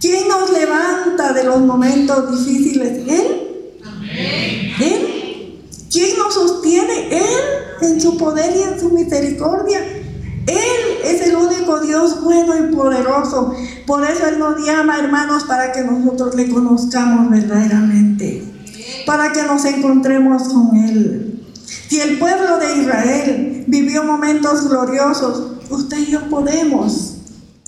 ¿Quién 0.00 0.28
nos 0.28 0.50
levanta 0.50 1.32
de 1.32 1.44
los 1.44 1.60
momentos 1.60 2.30
difíciles? 2.30 3.08
Él. 3.08 3.70
Él. 4.80 5.60
¿Quién 5.90 6.18
nos 6.18 6.34
sostiene? 6.34 7.08
Él 7.10 7.56
en 7.80 8.00
su 8.00 8.16
poder 8.16 8.54
y 8.56 8.62
en 8.62 8.78
su 8.78 8.90
misericordia. 8.90 9.80
Él 10.46 10.98
es 11.04 11.22
el 11.22 11.36
único 11.36 11.80
Dios 11.80 12.22
bueno 12.22 12.56
y 12.56 12.74
poderoso. 12.74 13.54
Por 13.86 14.04
eso 14.04 14.26
Él 14.26 14.38
nos 14.38 14.64
llama, 14.64 14.98
hermanos, 14.98 15.44
para 15.44 15.72
que 15.72 15.82
nosotros 15.82 16.34
le 16.34 16.48
conozcamos 16.48 17.30
verdaderamente. 17.30 18.44
Para 19.06 19.32
que 19.32 19.42
nos 19.42 19.64
encontremos 19.64 20.44
con 20.44 20.76
Él. 20.76 21.42
Si 21.88 22.00
el 22.00 22.18
pueblo 22.18 22.58
de 22.58 22.82
Israel 22.82 23.64
vivió 23.66 24.04
momentos 24.04 24.68
gloriosos, 24.68 25.52
usted 25.70 25.98
y 25.98 26.10
yo 26.12 26.28
podemos. 26.28 27.15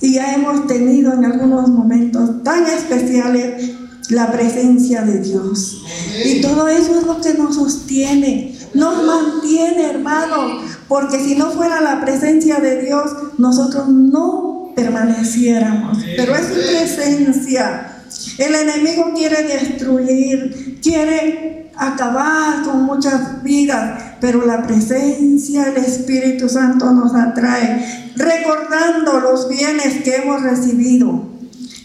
Y 0.01 0.13
ya 0.13 0.33
hemos 0.33 0.67
tenido 0.67 1.13
en 1.13 1.25
algunos 1.25 1.69
momentos 1.69 2.43
tan 2.43 2.65
especiales 2.65 3.71
la 4.09 4.31
presencia 4.31 5.03
de 5.03 5.19
Dios. 5.19 5.83
Y 6.25 6.41
todo 6.41 6.67
eso 6.67 6.99
es 6.99 7.05
lo 7.05 7.21
que 7.21 7.33
nos 7.33 7.55
sostiene, 7.55 8.57
nos 8.73 9.03
mantiene, 9.03 9.91
hermanos. 9.91 10.63
Porque 10.87 11.19
si 11.19 11.35
no 11.35 11.51
fuera 11.51 11.81
la 11.81 12.01
presencia 12.01 12.59
de 12.59 12.81
Dios, 12.81 13.11
nosotros 13.37 13.89
no 13.89 14.71
permaneciéramos. 14.75 15.97
Pero 16.15 16.35
es 16.35 16.47
su 16.47 16.53
presencia. 16.53 17.98
El 18.39 18.55
enemigo 18.55 19.11
quiere 19.13 19.43
destruir, 19.43 20.79
quiere 20.81 21.69
acabar 21.75 22.63
con 22.63 22.83
muchas 22.83 23.43
vidas, 23.43 24.15
pero 24.21 24.45
la 24.45 24.63
presencia 24.63 25.65
del 25.65 25.83
Espíritu 25.83 26.47
Santo 26.47 26.89
nos 26.91 27.13
atrae, 27.13 28.13
recordando 28.15 29.19
los 29.19 29.49
bienes 29.49 30.03
que 30.03 30.15
hemos 30.15 30.41
recibido. 30.41 31.27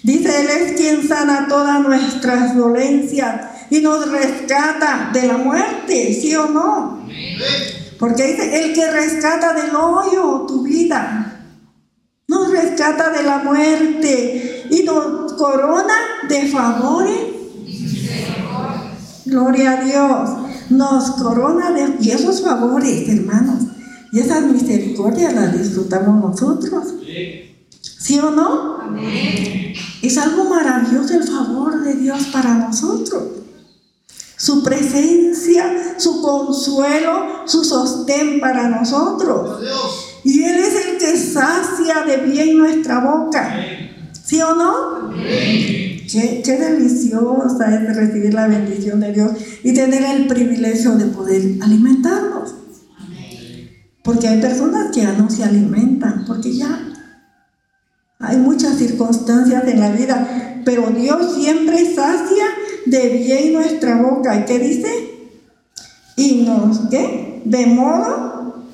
Dice, 0.05 0.43
Él 0.43 0.47
es 0.49 0.73
quien 0.73 1.09
sana 1.09 1.47
todas 1.49 1.81
nuestras 1.81 2.55
dolencias 2.55 3.47
y 3.71 3.81
nos 3.81 4.09
rescata 4.09 5.11
de 5.13 5.27
la 5.27 5.39
muerte, 5.39 6.17
¿sí 6.21 6.37
o 6.37 6.47
no? 6.47 7.05
Porque 7.99 8.29
dice, 8.29 8.65
el 8.65 8.75
que 8.75 8.93
rescata 8.93 9.55
del 9.55 9.75
hoyo 9.75 10.45
tu 10.47 10.63
vida, 10.63 11.34
nos 12.29 12.51
rescata 12.51 13.11
de 13.11 13.23
la 13.23 13.39
muerte 13.39 14.67
y 14.71 14.83
nos 14.83 15.33
corona 15.35 15.95
de 16.29 16.49
favores. 16.49 17.19
Gloria 19.27 19.73
a 19.73 19.85
Dios. 19.85 20.31
Nos 20.71 21.11
corona 21.13 21.71
de 21.73 21.97
y 22.01 22.11
esos 22.11 22.43
favores, 22.43 23.09
hermanos. 23.09 23.65
Y 24.13 24.21
esas 24.21 24.43
misericordias 24.45 25.35
las 25.35 25.59
disfrutamos 25.59 26.31
nosotros. 26.31 26.95
¿Sí 27.81 28.19
o 28.19 28.31
no? 28.31 28.79
Es 30.03 30.19
algo 30.19 30.45
maravilloso 30.45 31.15
el 31.15 31.25
favor 31.25 31.83
de 31.83 31.95
Dios 31.95 32.25
para 32.33 32.55
nosotros 32.55 33.23
su 34.45 34.63
presencia, 34.63 35.95
su 35.99 36.21
consuelo, 36.21 37.47
su 37.47 37.65
sostén 37.65 38.41
para 38.41 38.69
nosotros. 38.69 39.61
Y 40.25 40.43
Él 40.43 40.57
es 40.57 40.87
el 40.87 40.99
que 40.99 41.17
sacia 41.17 42.03
de 42.07 42.17
bien 42.19 42.59
nuestra 42.59 43.01
boca. 43.01 43.55
¿Sí 44.25 44.41
o 44.41 44.55
no? 44.55 45.13
Qué, 46.11 46.59
deliciosa 46.59 47.75
es 47.75 47.97
recibir 47.97 48.33
la 48.33 48.47
bendición 48.47 49.01
de 49.01 49.13
Dios 49.13 49.33
y 49.63 49.75
tener 49.75 50.03
el 50.17 50.27
privilegio 50.27 50.93
de 50.93 51.07
poder 51.07 51.43
alimentarnos. 51.61 52.55
Porque 54.03 54.29
hay 54.29 54.41
personas 54.41 54.93
que 54.93 55.03
ya 55.03 55.13
no 55.13 55.29
se 55.29 55.45
alimentan, 55.45 56.25
porque 56.27 56.57
ya 56.57 56.79
hay 58.19 58.37
muchas 58.39 58.79
circunstancias 58.79 59.65
en 59.67 59.81
la 59.81 59.91
vida, 59.91 60.63
pero 60.65 60.91
Dios 60.91 61.35
siempre 61.35 61.95
sacia 61.95 62.45
de 62.87 63.09
bien 63.11 63.53
nuestra 63.53 64.01
boca. 64.01 64.41
¿Y 64.41 64.45
qué 64.45 64.59
dice? 64.59 64.89
Y 66.17 66.45
nos, 66.47 66.89
¿qué? 66.91 67.43
De 67.45 67.67
modo. 67.67 68.65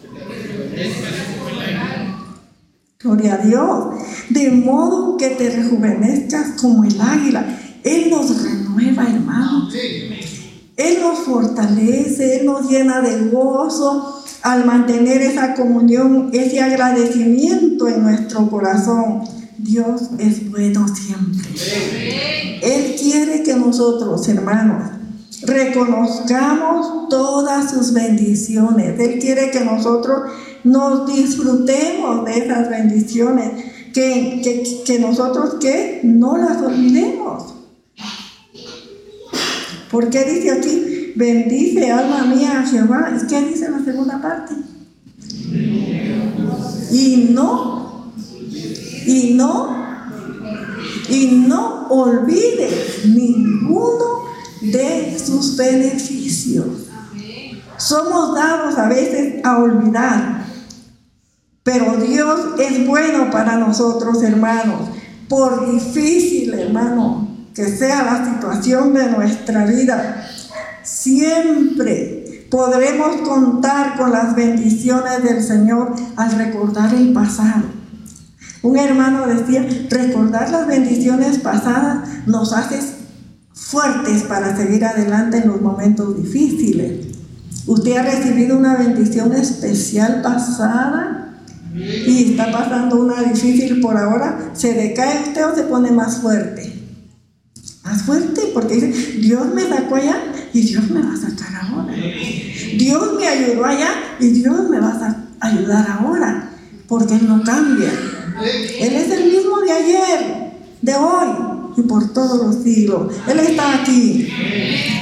Gloria 3.02 3.34
a 3.34 3.38
Dios. 3.38 3.94
De 4.28 4.50
modo 4.50 5.16
que 5.16 5.30
te 5.30 5.48
rejuvenezcas 5.48 6.60
como 6.60 6.84
el 6.84 7.00
águila. 7.00 7.58
Él 7.82 8.10
nos 8.10 8.42
renueva, 8.42 9.04
hermano. 9.04 9.70
Él 10.76 10.98
nos 11.00 11.20
fortalece, 11.20 12.40
Él 12.40 12.46
nos 12.46 12.68
llena 12.68 13.00
de 13.00 13.30
gozo 13.30 14.22
al 14.42 14.66
mantener 14.66 15.22
esa 15.22 15.54
comunión, 15.54 16.28
ese 16.34 16.60
agradecimiento 16.60 17.88
en 17.88 18.02
nuestro 18.02 18.50
corazón. 18.50 19.22
Dios 19.56 20.10
es 20.18 20.50
bueno 20.50 20.86
siempre. 20.88 22.60
Él 22.62 22.96
quiere 23.00 23.42
que 23.42 23.54
nosotros, 23.54 24.28
hermanos, 24.28 24.90
reconozcamos 25.42 27.08
todas 27.08 27.70
sus 27.70 27.94
bendiciones. 27.94 29.00
Él 29.00 29.18
quiere 29.18 29.50
que 29.50 29.60
nosotros 29.60 30.30
nos 30.64 31.06
disfrutemos 31.12 32.24
de 32.24 32.38
esas 32.38 32.68
bendiciones, 32.68 33.64
que, 33.92 34.82
que, 34.86 34.98
nosotros 34.98 35.56
que 35.60 36.00
no 36.04 36.36
las 36.36 36.62
olvidemos. 36.62 37.54
Porque 39.90 40.24
dice 40.24 40.52
aquí, 40.52 41.12
bendice 41.16 41.90
alma 41.90 42.22
mía 42.26 42.60
a 42.60 42.66
Jehová. 42.66 43.12
¿Qué 43.28 43.40
dice 43.46 43.68
la 43.68 43.84
segunda 43.84 44.20
parte? 44.22 44.54
Y 46.92 47.30
no 47.32 47.80
y 49.10 49.34
no, 49.34 49.76
y 51.08 51.26
no 51.48 51.88
olvides 51.88 53.06
ninguno 53.06 54.24
de 54.60 55.18
sus 55.18 55.56
beneficios. 55.56 56.66
Somos 57.76 58.34
dados 58.34 58.76
a 58.78 58.88
veces 58.88 59.44
a 59.44 59.58
olvidar, 59.58 60.39
pero 61.72 61.96
Dios 61.98 62.40
es 62.58 62.84
bueno 62.84 63.30
para 63.30 63.56
nosotros, 63.56 64.20
hermanos. 64.24 64.88
Por 65.28 65.72
difícil, 65.72 66.52
hermano, 66.52 67.28
que 67.54 67.64
sea 67.64 68.02
la 68.02 68.24
situación 68.24 68.92
de 68.92 69.08
nuestra 69.08 69.66
vida, 69.66 70.26
siempre 70.82 72.48
podremos 72.50 73.18
contar 73.18 73.96
con 73.96 74.10
las 74.10 74.34
bendiciones 74.34 75.22
del 75.22 75.44
Señor 75.44 75.94
al 76.16 76.32
recordar 76.32 76.92
el 76.92 77.12
pasado. 77.12 77.66
Un 78.62 78.76
hermano 78.76 79.28
decía, 79.28 79.64
recordar 79.90 80.50
las 80.50 80.66
bendiciones 80.66 81.38
pasadas 81.38 82.08
nos 82.26 82.52
hace 82.52 82.80
fuertes 83.52 84.24
para 84.24 84.56
seguir 84.56 84.84
adelante 84.84 85.38
en 85.38 85.46
los 85.46 85.60
momentos 85.60 86.20
difíciles. 86.20 87.16
Usted 87.68 87.96
ha 87.96 88.02
recibido 88.02 88.58
una 88.58 88.74
bendición 88.74 89.32
especial 89.34 90.20
pasada 90.20 91.29
y 91.74 92.30
está 92.30 92.50
pasando 92.50 92.96
una 92.96 93.22
difícil 93.22 93.80
por 93.80 93.96
ahora, 93.96 94.50
¿se 94.54 94.74
decae 94.74 95.28
usted 95.28 95.46
o 95.46 95.54
se 95.54 95.62
pone 95.62 95.90
más 95.90 96.18
fuerte? 96.18 96.72
Más 97.84 98.02
fuerte 98.02 98.50
porque 98.52 98.74
dice, 98.74 99.18
Dios 99.18 99.54
me 99.54 99.62
sacó 99.62 99.96
allá 99.96 100.16
y 100.52 100.60
Dios 100.62 100.90
me 100.90 101.00
va 101.00 101.12
a 101.12 101.16
sacar 101.16 101.62
ahora. 101.62 101.94
Dios 102.76 103.12
me 103.18 103.26
ayudó 103.26 103.64
allá 103.64 103.90
y 104.18 104.28
Dios 104.28 104.68
me 104.68 104.80
va 104.80 104.88
a 105.40 105.46
ayudar 105.46 105.88
ahora, 105.88 106.50
porque 106.88 107.14
Él 107.14 107.28
no 107.28 107.42
cambia. 107.42 107.90
Él 108.80 108.94
es 108.94 109.10
el 109.10 109.32
mismo 109.32 109.60
de 109.60 109.72
ayer, 109.72 110.52
de 110.82 110.94
hoy 110.94 111.28
y 111.76 111.82
por 111.82 112.12
todos 112.12 112.46
los 112.46 112.64
siglos. 112.64 113.14
Él 113.28 113.38
está 113.38 113.80
aquí. 113.80 114.28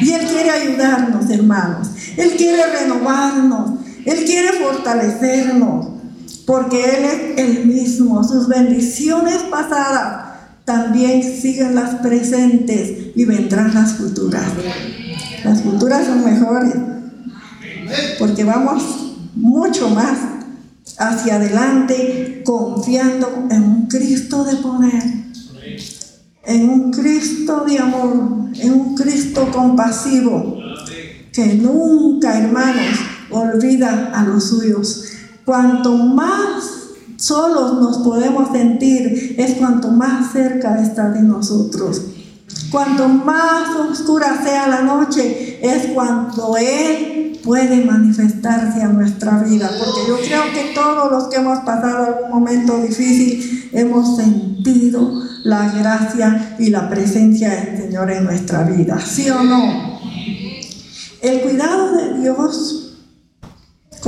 Y 0.01 0.13
Él 0.13 0.27
quiere 0.27 0.51
ayudarnos, 0.51 1.29
hermanos. 1.31 1.89
Él 2.17 2.33
quiere 2.37 2.63
renovarnos. 2.81 3.81
Él 4.05 4.25
quiere 4.25 4.53
fortalecernos. 4.53 5.98
Porque 6.49 6.83
Él 6.83 7.05
es 7.05 7.39
el 7.39 7.67
mismo. 7.67 8.25
Sus 8.25 8.49
bendiciones 8.49 9.43
pasadas 9.51 10.39
también 10.65 11.23
siguen 11.23 11.75
las 11.75 11.97
presentes 11.97 13.15
y 13.15 13.27
vendrán 13.27 13.75
las 13.75 13.93
futuras. 13.93 14.47
Las 15.45 15.61
futuras 15.61 16.07
son 16.07 16.25
mejores. 16.25 16.75
Porque 18.19 18.45
vamos 18.45 18.83
mucho 19.35 19.91
más 19.91 20.17
hacia 20.97 21.35
adelante 21.35 22.43
confiando 22.47 23.47
en 23.51 23.63
un 23.65 23.87
Cristo 23.87 24.43
de 24.45 24.57
poder, 24.57 25.03
en 26.47 26.67
un 26.71 26.91
Cristo 26.91 27.67
de 27.67 27.79
amor, 27.79 28.49
en 28.55 28.73
un 28.73 28.95
Cristo 28.95 29.51
compasivo, 29.53 30.57
que 31.31 31.45
nunca, 31.57 32.39
hermanos, 32.39 32.99
olvida 33.29 34.13
a 34.15 34.25
los 34.25 34.45
suyos. 34.45 35.18
Cuanto 35.49 35.93
más 35.97 36.63
solos 37.17 37.81
nos 37.81 37.99
podemos 38.01 38.53
sentir 38.53 39.35
es 39.39 39.55
cuanto 39.55 39.91
más 39.91 40.31
cerca 40.31 40.79
está 40.79 41.09
de 41.09 41.23
nosotros. 41.23 42.03
Cuanto 42.71 43.09
más 43.09 43.75
oscura 43.75 44.43
sea 44.45 44.69
la 44.69 44.83
noche, 44.83 45.59
es 45.63 45.87
cuando 45.95 46.55
Él 46.59 47.41
puede 47.43 47.83
manifestarse 47.83 48.83
a 48.83 48.89
nuestra 48.89 49.43
vida. 49.43 49.71
Porque 49.71 50.01
yo 50.07 50.19
creo 50.19 50.43
que 50.53 50.75
todos 50.75 51.11
los 51.11 51.29
que 51.29 51.37
hemos 51.37 51.61
pasado 51.61 52.05
algún 52.05 52.29
momento 52.29 52.83
difícil 52.83 53.71
hemos 53.73 54.19
sentido 54.19 55.15
la 55.45 55.73
gracia 55.73 56.57
y 56.59 56.69
la 56.69 56.91
presencia 56.91 57.49
del 57.49 57.85
Señor 57.85 58.11
en 58.11 58.25
nuestra 58.25 58.65
vida. 58.65 59.01
¿Sí 59.01 59.31
o 59.31 59.43
no? 59.43 59.99
El 61.23 61.41
cuidado 61.41 61.97
de 61.97 62.21
Dios 62.21 62.88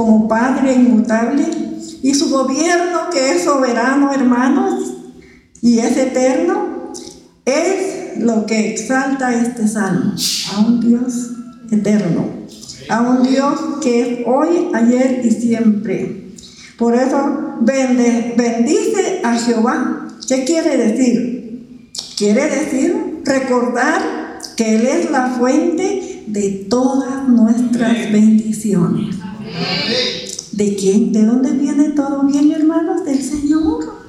como 0.00 0.26
Padre 0.26 0.72
inmutable 0.72 1.44
y 2.02 2.14
su 2.14 2.30
gobierno 2.30 3.10
que 3.12 3.32
es 3.32 3.44
soberano, 3.44 4.10
hermanos, 4.14 4.94
y 5.60 5.78
es 5.80 5.94
eterno, 5.94 6.90
es 7.44 8.16
lo 8.16 8.46
que 8.46 8.70
exalta 8.70 9.34
este 9.34 9.68
salmo, 9.68 10.14
a 10.54 10.60
un 10.60 10.80
Dios 10.80 11.32
eterno, 11.70 12.30
a 12.88 13.02
un 13.02 13.24
Dios 13.24 13.60
que 13.82 14.00
es 14.00 14.26
hoy, 14.26 14.70
ayer 14.72 15.20
y 15.22 15.32
siempre. 15.32 16.30
Por 16.78 16.94
eso 16.94 17.58
bendice 17.60 19.20
a 19.22 19.34
Jehová. 19.34 20.08
¿Qué 20.26 20.44
quiere 20.44 20.78
decir? 20.78 21.90
Quiere 22.16 22.48
decir 22.48 23.20
recordar 23.26 24.00
que 24.56 24.76
Él 24.76 24.86
es 24.86 25.10
la 25.10 25.26
fuente 25.38 26.24
de 26.26 26.66
todas 26.70 27.28
nuestras 27.28 28.10
bendiciones. 28.10 29.19
¿De 30.52 30.76
quién? 30.76 31.12
¿De 31.12 31.24
dónde 31.24 31.52
viene 31.52 31.90
todo 31.90 32.24
bien, 32.24 32.52
hermanos? 32.52 33.04
Del 33.04 33.22
Señor. 33.22 34.00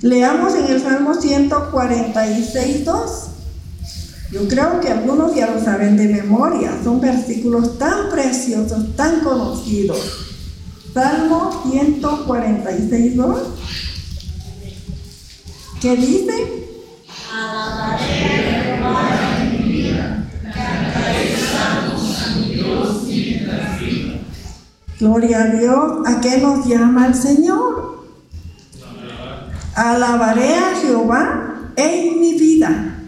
Leamos 0.00 0.54
en 0.54 0.66
el 0.66 0.82
Salmo 0.82 1.14
146, 1.14 2.84
2. 2.84 3.10
Yo 4.32 4.48
creo 4.48 4.80
que 4.80 4.88
algunos 4.88 5.34
ya 5.34 5.46
lo 5.46 5.62
saben 5.62 5.96
de 5.96 6.08
memoria, 6.08 6.76
son 6.82 7.00
versículos 7.00 7.78
tan 7.78 8.10
preciosos, 8.10 8.96
tan 8.96 9.20
conocidos. 9.20 10.00
Salmo 10.92 11.62
146, 11.70 13.16
2, 13.16 13.38
¿qué 15.80 15.96
dice? 15.96 16.66
Gloria 25.00 25.42
a 25.42 25.46
Dios. 25.46 26.06
¿A 26.06 26.20
qué 26.20 26.38
nos 26.38 26.66
llama 26.66 27.06
el 27.06 27.14
Señor? 27.14 28.04
Alabaré 29.74 30.54
a 30.54 30.76
Jehová 30.80 31.72
en 31.76 32.20
mi 32.20 32.38
vida. 32.38 32.98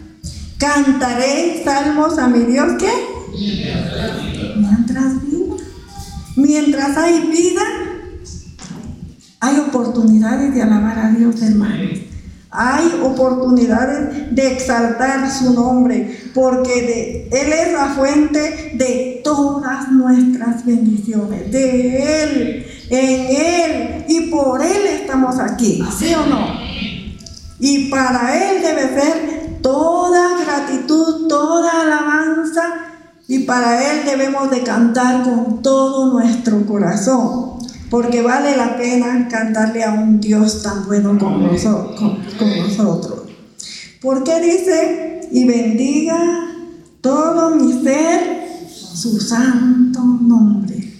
Cantaré 0.57 1.61
salmos 1.63 2.17
a 2.17 2.27
mi 2.27 2.39
Dios, 2.39 2.73
¿qué? 2.79 2.91
Mientras 4.57 5.25
vida. 5.25 5.55
Mientras 6.35 6.97
hay 6.97 7.27
vida, 7.27 7.61
hay 9.39 9.59
oportunidades 9.59 10.53
de 10.53 10.61
alabar 10.61 10.99
a 10.99 11.11
Dios, 11.11 11.41
hermanos. 11.41 12.06
Hay 12.59 12.99
oportunidades 13.03 14.33
de 14.33 14.53
exaltar 14.53 15.31
su 15.31 15.53
nombre, 15.53 16.31
porque 16.33 17.29
Él 17.31 17.53
es 17.53 17.71
la 17.71 17.89
fuente 17.89 18.71
de 18.73 19.21
todas 19.23 19.91
nuestras 19.91 20.65
bendiciones. 20.65 21.51
De 21.51 22.23
Él, 22.23 22.65
en 22.89 23.35
Él 23.35 24.05
y 24.07 24.21
por 24.31 24.63
Él 24.63 24.87
estamos 25.01 25.37
aquí, 25.39 25.83
¿sí 25.97 26.13
o 26.15 26.25
no? 26.25 26.47
Y 27.59 27.89
para 27.89 28.49
Él 28.49 28.61
debe 28.61 28.81
ser 28.89 29.59
toda 29.61 30.43
gratitud, 30.43 31.27
toda 31.27 31.81
alabanza 31.81 32.63
y 33.27 33.39
para 33.39 33.91
Él 33.91 34.05
debemos 34.05 34.49
de 34.49 34.63
cantar 34.63 35.23
con 35.23 35.61
todo 35.61 36.13
nuestro 36.13 36.65
corazón, 36.65 37.59
porque 37.89 38.21
vale 38.21 38.55
la 38.57 38.77
pena 38.77 39.27
cantarle 39.29 39.83
a 39.83 39.93
un 39.93 40.19
Dios 40.19 40.63
tan 40.63 40.85
bueno 40.85 41.17
como 41.17 41.39
nosotros. 41.39 43.21
Porque 44.01 44.39
dice, 44.41 45.21
y 45.31 45.45
bendiga 45.45 46.17
todo 47.01 47.55
mi 47.55 47.73
ser 47.81 48.47
su 48.69 49.19
santo 49.19 49.99
nombre. 50.03 50.93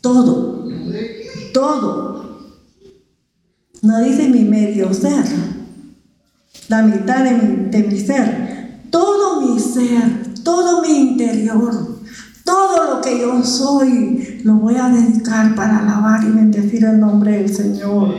Todo, 0.00 0.68
todo. 1.52 2.40
No 3.82 4.00
dice 4.00 4.28
mi 4.28 4.44
medio 4.44 4.92
ser 4.92 5.24
la 6.70 6.82
mitad 6.82 7.24
de 7.24 7.82
mi, 7.82 7.98
ser, 7.98 8.86
todo 8.90 9.40
mi 9.40 9.58
ser, 9.58 10.34
todo 10.44 10.82
mi 10.82 11.10
interior, 11.10 11.89
todo 12.50 12.96
lo 12.96 13.00
que 13.00 13.20
yo 13.20 13.44
soy, 13.44 14.40
lo 14.42 14.54
voy 14.54 14.74
a 14.74 14.88
dedicar 14.88 15.54
para 15.54 15.78
alabar 15.78 16.24
y 16.24 16.32
bendecir 16.32 16.84
el 16.84 16.98
nombre 16.98 17.38
del 17.38 17.54
Señor. 17.54 18.12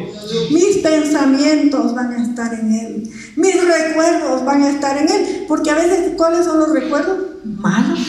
Mis 0.51 0.77
pensamientos 0.77 1.93
van 1.93 2.13
a 2.13 2.23
estar 2.23 2.53
en 2.53 2.71
Él. 2.71 3.11
Mis 3.35 3.55
recuerdos 3.61 4.45
van 4.45 4.63
a 4.63 4.69
estar 4.69 4.97
en 4.97 5.09
Él. 5.09 5.45
Porque 5.49 5.69
a 5.69 5.75
veces, 5.75 6.13
¿cuáles 6.15 6.45
son 6.45 6.59
los 6.59 6.71
recuerdos? 6.71 7.17
Malos. 7.43 7.99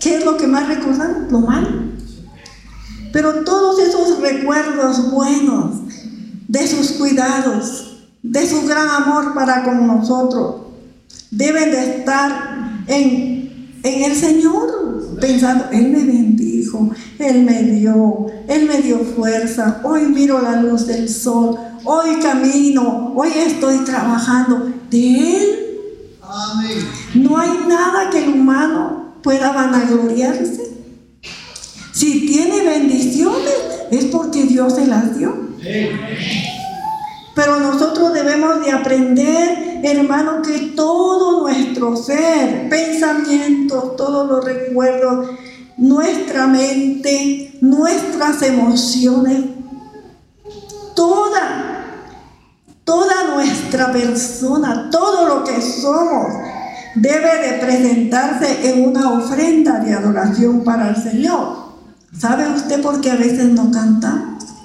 ¿Qué 0.00 0.16
es 0.16 0.24
lo 0.24 0.38
que 0.38 0.46
más 0.46 0.66
recuerdan? 0.66 1.28
Lo 1.30 1.40
malo. 1.40 1.68
Pero 3.12 3.44
todos 3.44 3.78
esos 3.80 4.18
recuerdos 4.20 5.10
buenos 5.10 5.76
de 6.46 6.66
sus 6.66 6.92
cuidados, 6.92 8.06
de 8.22 8.48
su 8.48 8.66
gran 8.66 8.88
amor 8.88 9.34
para 9.34 9.62
con 9.62 9.86
nosotros. 9.86 10.62
Deben 11.30 11.70
de 11.70 11.98
estar 11.98 12.84
en, 12.86 13.37
en 13.82 14.04
el 14.04 14.16
Señor, 14.16 15.18
pensando, 15.20 15.66
Él 15.72 15.88
me 15.88 16.04
bendijo, 16.04 16.90
Él 17.18 17.42
me 17.42 17.62
dio, 17.62 18.26
Él 18.48 18.66
me 18.66 18.82
dio 18.82 18.98
fuerza, 18.98 19.80
hoy 19.84 20.02
miro 20.06 20.40
la 20.40 20.60
luz 20.60 20.86
del 20.86 21.08
sol, 21.08 21.56
hoy 21.84 22.16
camino, 22.20 23.12
hoy 23.14 23.30
estoy 23.36 23.78
trabajando. 23.78 24.72
De 24.90 25.36
Él 25.36 25.68
no 27.14 27.38
hay 27.38 27.50
nada 27.68 28.10
que 28.10 28.24
el 28.24 28.30
humano 28.30 29.14
pueda 29.22 29.52
vanagloriarse. 29.52 30.68
Si 31.92 32.26
tiene 32.26 32.64
bendiciones, 32.64 33.54
es 33.90 34.04
porque 34.06 34.44
Dios 34.44 34.74
se 34.74 34.86
las 34.86 35.18
dio. 35.18 35.34
Pero 37.38 37.60
nosotros 37.60 38.12
debemos 38.12 38.64
de 38.64 38.72
aprender, 38.72 39.80
hermano, 39.84 40.42
que 40.42 40.72
todo 40.74 41.42
nuestro 41.42 41.94
ser, 41.94 42.68
pensamientos, 42.68 43.94
todos 43.94 44.28
los 44.28 44.44
recuerdos, 44.44 45.28
nuestra 45.76 46.48
mente, 46.48 47.56
nuestras 47.60 48.42
emociones, 48.42 49.44
toda, 50.96 51.84
toda 52.82 53.28
nuestra 53.32 53.92
persona, 53.92 54.88
todo 54.90 55.28
lo 55.28 55.44
que 55.44 55.62
somos, 55.62 56.34
debe 56.96 57.38
de 57.38 57.58
presentarse 57.64 58.68
en 58.68 58.84
una 58.84 59.12
ofrenda 59.12 59.78
de 59.78 59.94
adoración 59.94 60.64
para 60.64 60.88
el 60.88 60.96
Señor. 60.96 61.68
¿Sabe 62.18 62.48
usted 62.48 62.82
por 62.82 63.00
qué 63.00 63.12
a 63.12 63.16
veces 63.16 63.44
no 63.52 63.70
cantamos? 63.70 64.57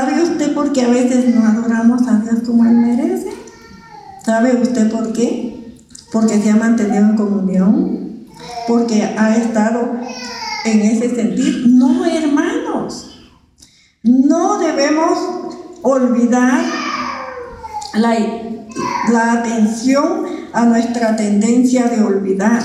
¿Sabe 0.00 0.22
usted 0.22 0.54
por 0.54 0.72
qué 0.72 0.80
a 0.80 0.88
veces 0.88 1.34
no 1.34 1.46
adoramos 1.46 2.08
a 2.08 2.14
Dios 2.20 2.36
como 2.46 2.64
Él 2.64 2.70
merece? 2.70 3.34
¿Sabe 4.24 4.56
usted 4.56 4.90
por 4.90 5.12
qué? 5.12 5.76
Porque 6.10 6.40
se 6.40 6.48
ha 6.48 6.56
mantenido 6.56 7.04
en 7.04 7.16
comunión, 7.16 8.26
porque 8.66 9.02
ha 9.02 9.36
estado 9.36 9.98
en 10.64 10.80
ese 10.80 11.14
sentido. 11.14 11.68
No, 11.68 12.06
hermanos, 12.06 13.28
no 14.02 14.58
debemos 14.58 15.18
olvidar 15.82 16.64
la, 17.92 18.16
la 19.12 19.32
atención 19.32 20.24
a 20.54 20.64
nuestra 20.64 21.14
tendencia 21.14 21.88
de 21.88 22.02
olvidar 22.02 22.62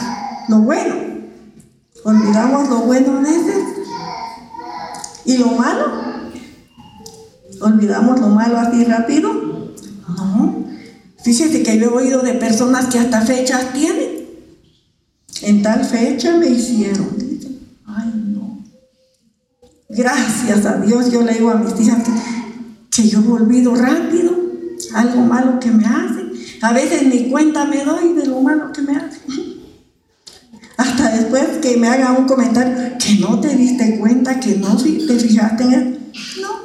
lo 0.47 0.59
bueno. 0.59 0.95
Olvidamos 2.05 2.69
lo 2.69 2.77
bueno 2.77 3.15
de 3.15 3.21
veces 3.23 3.63
y 5.25 5.38
lo 5.38 5.47
malo 5.47 6.05
olvidamos 7.66 8.20
lo 8.20 8.30
malo 8.30 8.57
así 8.57 8.84
rápido. 8.84 9.34
No. 10.07 10.66
Fíjese 11.24 11.63
que 11.63 11.78
yo 11.80 11.86
he 11.86 12.03
oído 12.03 12.22
de 12.22 12.34
personas 12.34 12.86
que 12.88 12.99
hasta 12.99 13.22
fechas 13.22 13.74
tienen. 13.74 14.26
En 15.41 15.61
tal 15.61 15.84
fecha 15.84 16.38
me 16.38 16.47
hicieron. 16.47 17.09
Ay, 17.86 18.11
no. 18.28 18.63
Gracias 19.89 20.66
a 20.66 20.78
Dios 20.78 21.11
yo 21.11 21.22
le 21.22 21.34
digo 21.34 21.51
a 21.51 21.55
mis 21.55 21.80
hijas 21.80 22.03
que, 22.91 23.07
yo 23.07 23.20
olvido 23.32 23.76
rápido 23.76 24.34
algo 24.93 25.22
malo 25.22 25.59
que 25.59 25.72
me 25.72 25.86
hacen. 25.86 26.32
A 26.61 26.74
veces 26.74 27.03
ni 27.03 27.30
cuenta 27.30 27.66
me 27.66 27.84
doy 27.84 28.13
de 28.13 28.28
lo 28.28 28.41
malo 28.41 28.72
que 28.72 28.82
me 28.82 28.95
hacen. 28.95 29.22
Hasta 30.78 31.16
después 31.16 31.45
que 31.61 31.78
me 31.78 31.88
haga 31.88 32.13
un 32.13 32.26
comentario 32.26 32.97
que 32.97 33.16
no 33.20 33.39
te 33.39 33.55
diste 33.55 33.97
cuenta, 33.99 34.39
que 34.39 34.55
no 34.55 34.76
te 34.76 35.20
fijaste 35.20 35.63
en 35.63 35.74
él. 35.74 35.99
No, 36.41 36.64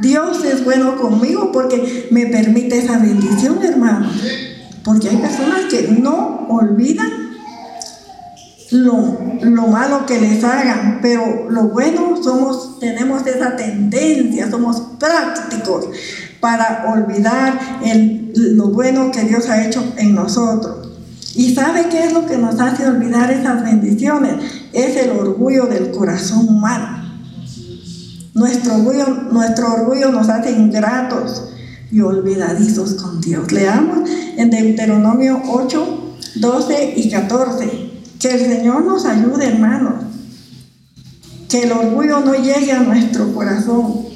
Dios 0.00 0.44
es 0.44 0.64
bueno 0.64 0.96
conmigo 0.96 1.52
porque 1.52 2.08
me 2.10 2.26
permite 2.26 2.78
esa 2.78 2.98
bendición, 2.98 3.62
hermano. 3.62 4.10
Porque 4.84 5.10
hay 5.10 5.16
personas 5.16 5.62
que 5.70 5.88
no 5.88 6.46
olvidan 6.48 7.10
lo, 8.70 9.18
lo, 9.42 9.66
malo 9.66 10.06
que 10.06 10.18
les 10.18 10.42
hagan, 10.42 10.98
pero 11.02 11.50
lo 11.50 11.64
bueno 11.64 12.16
somos, 12.22 12.80
tenemos 12.80 13.26
esa 13.26 13.54
tendencia, 13.54 14.50
somos 14.50 14.80
prácticos 14.98 15.88
para 16.40 16.86
olvidar 16.92 17.78
el, 17.84 18.32
lo 18.34 18.68
bueno 18.68 19.10
que 19.12 19.22
Dios 19.24 19.48
ha 19.48 19.64
hecho 19.64 19.92
en 19.96 20.14
nosotros. 20.14 20.88
¿Y 21.34 21.54
sabe 21.54 21.86
qué 21.90 22.04
es 22.04 22.12
lo 22.12 22.26
que 22.26 22.36
nos 22.36 22.60
hace 22.60 22.86
olvidar 22.86 23.30
esas 23.30 23.62
bendiciones? 23.62 24.34
Es 24.72 24.96
el 24.96 25.10
orgullo 25.10 25.66
del 25.66 25.90
corazón 25.90 26.48
humano. 26.48 27.01
Nuestro 28.34 28.76
orgullo, 28.76 29.06
nuestro 29.30 29.74
orgullo 29.74 30.10
nos 30.10 30.28
hace 30.28 30.52
ingratos 30.52 31.50
y 31.90 32.00
olvidadizos 32.00 32.94
con 32.94 33.20
Dios. 33.20 33.52
Leamos 33.52 34.08
en 34.38 34.50
Deuteronomio 34.50 35.42
8, 35.46 36.14
12 36.36 36.94
y 36.96 37.10
14. 37.10 37.90
Que 38.18 38.28
el 38.28 38.40
Señor 38.40 38.84
nos 38.84 39.04
ayude, 39.04 39.48
hermanos. 39.48 40.04
Que 41.48 41.64
el 41.64 41.72
orgullo 41.72 42.20
no 42.20 42.34
llegue 42.34 42.72
a 42.72 42.80
nuestro 42.80 43.34
corazón, 43.34 44.06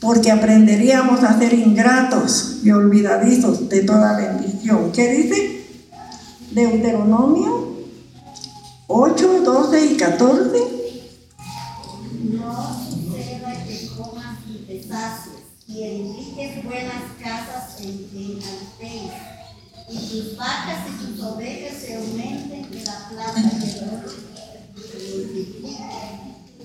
porque 0.00 0.32
aprenderíamos 0.32 1.22
a 1.22 1.38
ser 1.38 1.54
ingratos 1.54 2.58
y 2.64 2.72
olvidadizos 2.72 3.68
de 3.68 3.82
toda 3.82 4.16
bendición. 4.16 4.90
¿Qué 4.90 5.12
dice? 5.12 5.66
Deuteronomio 6.50 7.76
8, 8.88 9.42
12 9.44 9.86
y 9.86 9.96
14. 9.96 10.80
Sacies 14.90 15.40
y 15.68 15.84
edifiques 15.84 16.64
buenas 16.64 17.04
casas 17.22 17.80
en 17.80 17.98
que 18.10 18.40
altéis, 18.44 19.12
y 19.88 19.96
tus 19.96 20.36
vacas 20.36 20.86
y 20.88 21.04
tus 21.04 21.24
ovejas 21.24 21.78
se 21.78 21.96
aumenten, 21.96 22.64
que 22.64 22.84
la 22.84 23.08
plata 23.08 23.40
y 23.40 23.68
el 23.68 23.88
oro 23.88 24.10
se 24.74 25.10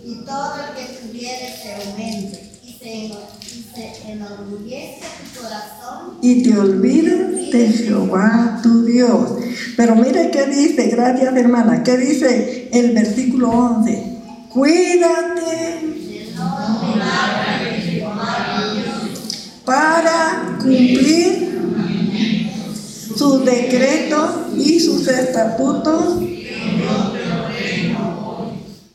y 0.08 0.24
todo 0.24 0.54
el 0.56 0.76
que 0.76 0.94
tuviere 0.94 1.56
se 1.62 1.76
aumente, 1.76 2.60
y 2.64 2.74
se, 2.74 2.94
y 2.96 3.66
se 3.74 4.12
enorgullezca 4.12 5.08
tu 5.08 5.42
corazón. 5.42 6.18
Y 6.22 6.44
te 6.44 6.58
olvides 6.58 7.52
de 7.52 7.70
Jehová 7.70 8.60
tu 8.62 8.86
Dios. 8.86 9.32
Pero 9.78 9.96
mire 9.96 10.30
qué 10.32 10.46
dice, 10.46 10.88
gracias 10.90 11.36
hermana, 11.36 11.84
qué 11.84 11.98
dice 11.98 12.70
el 12.72 12.94
versículo 12.94 13.50
11. 13.50 14.18
Cuídate 14.50 15.96
para 19.66 20.58
cumplir 20.60 21.46
sus 23.16 23.44
decretos 23.46 24.30
y 24.56 24.80
sus 24.80 25.08
estatutos. 25.08 26.22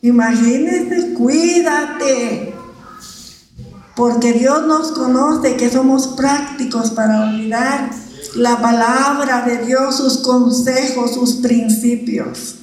Imagínese, 0.02 1.14
cuídate. 1.14 2.54
Porque 3.96 4.32
Dios 4.32 4.66
nos 4.66 4.92
conoce 4.92 5.56
que 5.56 5.68
somos 5.68 6.08
prácticos 6.08 6.90
para 6.90 7.28
olvidar 7.28 7.90
la 8.34 8.60
palabra 8.60 9.42
de 9.42 9.66
Dios, 9.66 9.96
sus 9.96 10.18
consejos, 10.18 11.12
sus 11.12 11.34
principios. 11.36 12.56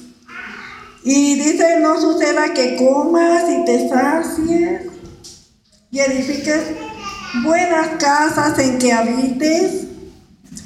Y 1.04 1.36
dice, 1.36 1.78
no 1.80 2.00
suceda 2.00 2.52
que 2.54 2.76
comas 2.76 3.44
y 3.48 3.64
te 3.64 3.88
sacies 3.88 4.82
y 5.90 6.00
edifiques 6.00 6.62
buenas 7.44 7.88
casas 7.98 8.58
en 8.58 8.78
que 8.78 8.92
habites 8.92 9.86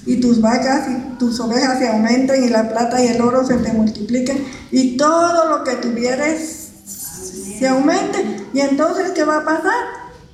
y 0.06 0.20
tus 0.20 0.40
vacas 0.40 0.88
y 0.88 1.18
tus 1.18 1.38
ovejas 1.40 1.78
se 1.78 1.88
aumenten 1.88 2.44
y 2.44 2.48
la 2.48 2.68
plata 2.68 3.02
y 3.02 3.08
el 3.08 3.20
oro 3.20 3.46
se 3.46 3.56
te 3.56 3.72
multipliquen 3.72 4.44
y 4.70 4.96
todo 4.96 5.48
lo 5.48 5.64
que 5.64 5.76
tuvieres 5.76 6.70
se 7.58 7.68
aumente. 7.68 8.48
Y 8.52 8.60
entonces, 8.60 9.12
¿qué 9.12 9.24
va 9.24 9.38
a 9.38 9.44
pasar? 9.44 9.84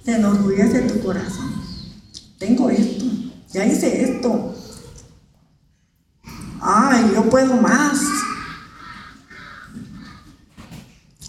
Te 0.05 0.15
enorgullece 0.15 0.81
tu 0.83 1.01
corazón. 1.01 1.53
Tengo 2.39 2.71
esto, 2.71 3.05
ya 3.53 3.67
hice 3.67 4.03
esto. 4.03 4.55
Ay, 6.61 7.13
yo 7.15 7.29
puedo 7.29 7.55
más. 7.57 7.99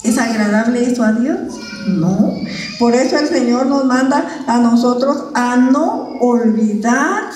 ¿Es 0.03 0.17
agradable 0.17 0.89
eso 0.89 1.03
a 1.03 1.11
Dios? 1.11 1.68
No. 1.87 2.35
Por 2.77 2.95
eso 2.95 3.17
el 3.17 3.27
Señor 3.27 3.65
nos 3.67 3.85
manda 3.85 4.43
a 4.47 4.57
nosotros 4.57 5.25
a 5.33 5.55
no 5.55 6.17
olvidar 6.19 7.29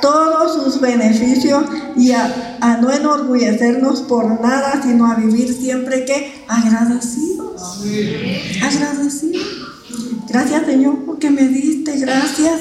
todos 0.00 0.54
sus 0.54 0.80
beneficios 0.80 1.64
y 1.96 2.12
a, 2.12 2.58
a, 2.60 2.76
no 2.76 2.92
enorgullecernos 2.92 4.02
por 4.02 4.40
nada, 4.40 4.80
sino 4.82 5.10
a 5.10 5.16
vivir 5.16 5.52
siempre 5.52 6.04
que 6.04 6.44
agradecidos. 6.46 7.80
Agradecidos. 8.62 9.46
Gracias 10.28 10.66
Señor 10.66 11.04
porque 11.06 11.30
me 11.30 11.48
diste, 11.48 11.98
gracias. 11.98 12.60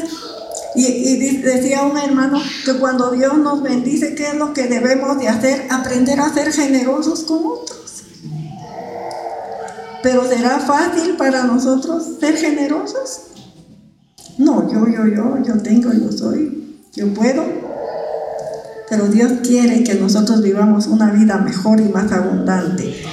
Y, 0.75 0.85
y, 0.85 1.37
decía 1.37 1.83
un 1.83 1.97
hermano 1.97 2.39
que 2.63 2.73
cuando 2.73 3.11
Dios 3.11 3.37
nos 3.39 3.63
bendice, 3.63 4.13
¿qué 4.13 4.27
es 4.27 4.35
lo 4.35 4.53
que 4.53 4.67
debemos 4.67 5.17
de 5.17 5.27
hacer? 5.27 5.67
Aprender 5.71 6.19
a 6.19 6.31
ser 6.31 6.51
generosos 6.53 7.23
con 7.23 7.39
otros. 7.45 7.76
Pero 10.07 10.25
¿será 10.25 10.57
fácil 10.59 11.17
para 11.17 11.43
nosotros 11.43 12.01
ser 12.17 12.37
generosos? 12.37 13.23
No, 14.37 14.71
yo, 14.71 14.87
yo, 14.87 15.05
yo, 15.05 15.43
yo 15.45 15.61
tengo, 15.61 15.91
yo 15.91 16.09
soy, 16.13 16.79
yo 16.95 17.13
puedo. 17.13 17.43
Pero 18.89 19.09
Dios 19.09 19.33
quiere 19.43 19.83
que 19.83 19.95
nosotros 19.95 20.41
vivamos 20.41 20.87
una 20.87 21.11
vida 21.11 21.39
mejor 21.39 21.81
y 21.81 21.89
más 21.89 22.09
abundante. 22.13 23.03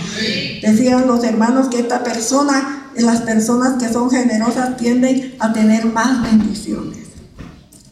Decían 0.62 1.08
los 1.08 1.24
hermanos 1.24 1.66
que 1.66 1.80
esta 1.80 2.04
persona, 2.04 2.92
las 2.96 3.22
personas 3.22 3.82
que 3.82 3.92
son 3.92 4.08
generosas 4.08 4.76
tienden 4.76 5.34
a 5.40 5.52
tener 5.52 5.86
más 5.86 6.22
bendiciones. 6.22 7.08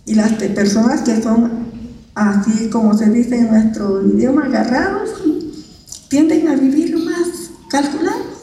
Y 0.06 0.14
las 0.14 0.34
personas 0.34 1.00
que 1.00 1.20
son 1.20 1.72
así 2.14 2.70
como 2.70 2.96
se 2.96 3.10
dice 3.10 3.36
en 3.36 3.50
nuestro 3.50 4.06
idioma, 4.06 4.44
agarrados, 4.44 5.10
tienden 6.06 6.46
a 6.46 6.54
vivir 6.54 6.96
más 6.98 7.50
calculados. 7.68 8.41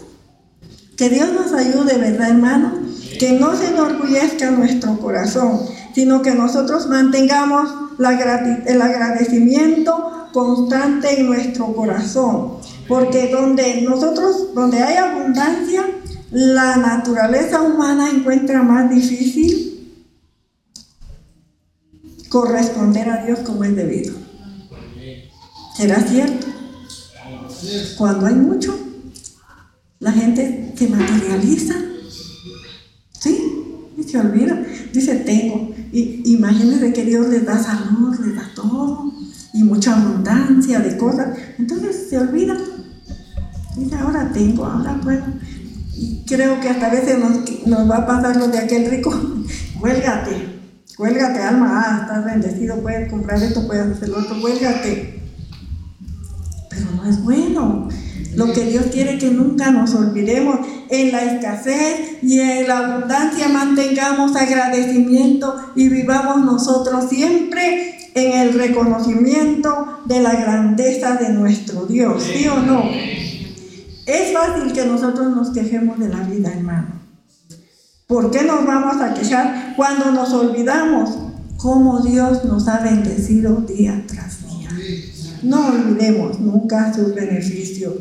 Que 0.99 1.09
Dios 1.09 1.31
nos 1.31 1.53
ayude, 1.53 1.97
¿verdad, 1.97 2.31
hermano? 2.31 2.73
Que 3.17 3.31
no 3.31 3.55
se 3.55 3.67
enorgullezca 3.67 4.51
nuestro 4.51 4.99
corazón, 4.99 5.61
sino 5.95 6.21
que 6.21 6.35
nosotros 6.35 6.89
mantengamos 6.89 7.69
el 7.97 8.81
agradecimiento 8.81 10.27
constante 10.33 11.21
en 11.21 11.27
nuestro 11.27 11.73
corazón. 11.73 12.55
Porque 12.89 13.29
donde 13.31 13.81
nosotros, 13.81 14.53
donde 14.53 14.83
hay 14.83 14.97
abundancia, 14.97 15.85
la 16.31 16.75
naturaleza 16.75 17.61
humana 17.61 18.09
encuentra 18.09 18.61
más 18.61 18.89
difícil 18.89 20.03
corresponder 22.27 23.09
a 23.09 23.25
Dios 23.25 23.39
como 23.39 23.63
es 23.63 23.73
debido. 23.73 24.15
¿Será 25.77 26.01
cierto? 26.01 26.45
Cuando 27.97 28.25
hay 28.25 28.35
mucho, 28.35 28.77
la 29.99 30.11
gente 30.11 30.73
se 30.75 30.87
materializa. 30.87 31.75
¿Sí? 33.19 33.37
Y 33.97 34.03
se 34.03 34.17
olvida. 34.17 34.61
Dice, 34.93 35.15
tengo. 35.15 35.73
Y 35.91 36.21
imagínense 36.33 36.93
que 36.93 37.05
Dios 37.05 37.27
les 37.27 37.45
da 37.45 37.61
salud, 37.61 38.17
les 38.19 38.35
da 38.35 38.49
todo. 38.55 39.11
Y 39.53 39.63
mucha 39.63 39.95
abundancia 39.95 40.79
de 40.79 40.97
cosas. 40.97 41.37
Entonces 41.57 42.07
se 42.09 42.17
olvida. 42.17 42.57
Dice, 43.75 43.95
ahora 43.95 44.31
tengo, 44.31 44.65
ahora 44.65 44.99
puedo. 45.01 45.25
Y 45.95 46.23
creo 46.25 46.59
que 46.61 46.69
hasta 46.69 46.87
a 46.87 46.91
veces 46.91 47.19
nos, 47.19 47.67
nos 47.67 47.89
va 47.89 47.97
a 47.97 48.07
pasar 48.07 48.37
lo 48.37 48.47
de 48.47 48.59
aquel 48.59 48.89
rico. 48.89 49.11
Huélgate, 49.81 50.59
Huélgate, 50.99 51.41
alma, 51.41 51.81
ah, 51.81 51.99
estás 52.01 52.25
bendecido, 52.25 52.81
puedes 52.81 53.09
comprar 53.09 53.41
esto, 53.41 53.65
puedes 53.65 53.95
hacer 53.95 54.09
lo 54.09 54.19
otro, 54.19 54.35
huélgate. 54.43 55.23
Pero 56.69 56.91
no 56.91 57.05
es 57.05 57.23
bueno. 57.23 57.87
Lo 58.35 58.53
que 58.53 58.65
Dios 58.65 58.85
quiere 58.91 59.17
que 59.17 59.31
nunca 59.31 59.71
nos 59.71 59.93
olvidemos 59.95 60.59
en 60.89 61.11
la 61.11 61.23
escasez 61.23 62.21
y 62.21 62.39
en 62.39 62.67
la 62.67 62.77
abundancia 62.79 63.49
mantengamos 63.49 64.35
agradecimiento 64.35 65.55
y 65.75 65.89
vivamos 65.89 66.45
nosotros 66.45 67.09
siempre 67.09 67.97
en 68.13 68.39
el 68.39 68.53
reconocimiento 68.53 69.99
de 70.05 70.21
la 70.21 70.35
grandeza 70.35 71.15
de 71.15 71.29
nuestro 71.29 71.85
Dios, 71.85 72.23
¿sí 72.23 72.47
o 72.47 72.59
no? 72.59 72.83
Es 74.05 74.33
fácil 74.33 74.73
que 74.73 74.85
nosotros 74.85 75.35
nos 75.35 75.51
quejemos 75.51 75.99
de 75.99 76.09
la 76.09 76.21
vida, 76.21 76.51
hermano. 76.51 76.99
¿Por 78.07 78.31
qué 78.31 78.43
nos 78.43 78.65
vamos 78.65 78.99
a 79.01 79.13
quejar 79.13 79.75
cuando 79.75 80.11
nos 80.11 80.33
olvidamos 80.33 81.11
cómo 81.57 81.99
Dios 81.99 82.43
nos 82.45 82.67
ha 82.67 82.79
bendecido 82.79 83.57
día 83.57 84.03
tras 84.07 84.39
día? 84.47 84.69
No 85.43 85.67
olvidemos 85.67 86.39
nunca 86.39 86.91
sus 86.91 87.13
beneficios. 87.13 87.93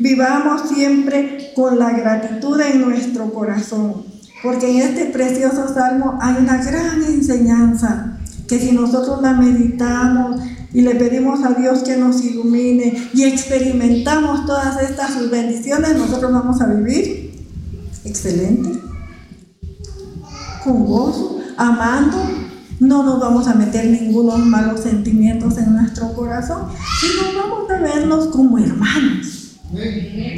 Vivamos 0.00 0.62
siempre 0.70 1.52
con 1.54 1.78
la 1.78 1.90
gratitud 1.90 2.58
en 2.58 2.80
nuestro 2.80 3.34
corazón. 3.34 4.02
Porque 4.42 4.70
en 4.70 4.78
este 4.78 5.04
precioso 5.06 5.68
salmo 5.68 6.18
hay 6.22 6.36
una 6.38 6.56
gran 6.56 7.02
enseñanza 7.02 8.16
que 8.48 8.58
si 8.58 8.72
nosotros 8.72 9.20
la 9.20 9.34
meditamos 9.34 10.40
y 10.72 10.80
le 10.80 10.94
pedimos 10.94 11.44
a 11.44 11.50
Dios 11.50 11.80
que 11.80 11.98
nos 11.98 12.24
ilumine 12.24 13.10
y 13.12 13.24
experimentamos 13.24 14.46
todas 14.46 14.82
estas 14.82 15.12
sus 15.12 15.30
bendiciones, 15.30 15.94
nosotros 15.98 16.32
vamos 16.32 16.62
a 16.62 16.66
vivir 16.66 17.34
excelente, 18.02 18.80
con 20.64 20.86
gozo, 20.86 21.40
amando. 21.58 22.16
No 22.78 23.02
nos 23.02 23.20
vamos 23.20 23.46
a 23.46 23.54
meter 23.54 23.84
ningunos 23.84 24.38
malos 24.38 24.80
sentimientos 24.80 25.58
en 25.58 25.74
nuestro 25.74 26.14
corazón, 26.14 26.68
sino 27.02 27.38
vamos 27.38 27.70
a 27.70 27.78
vernos 27.78 28.28
como 28.28 28.56
hermanos. 28.56 29.39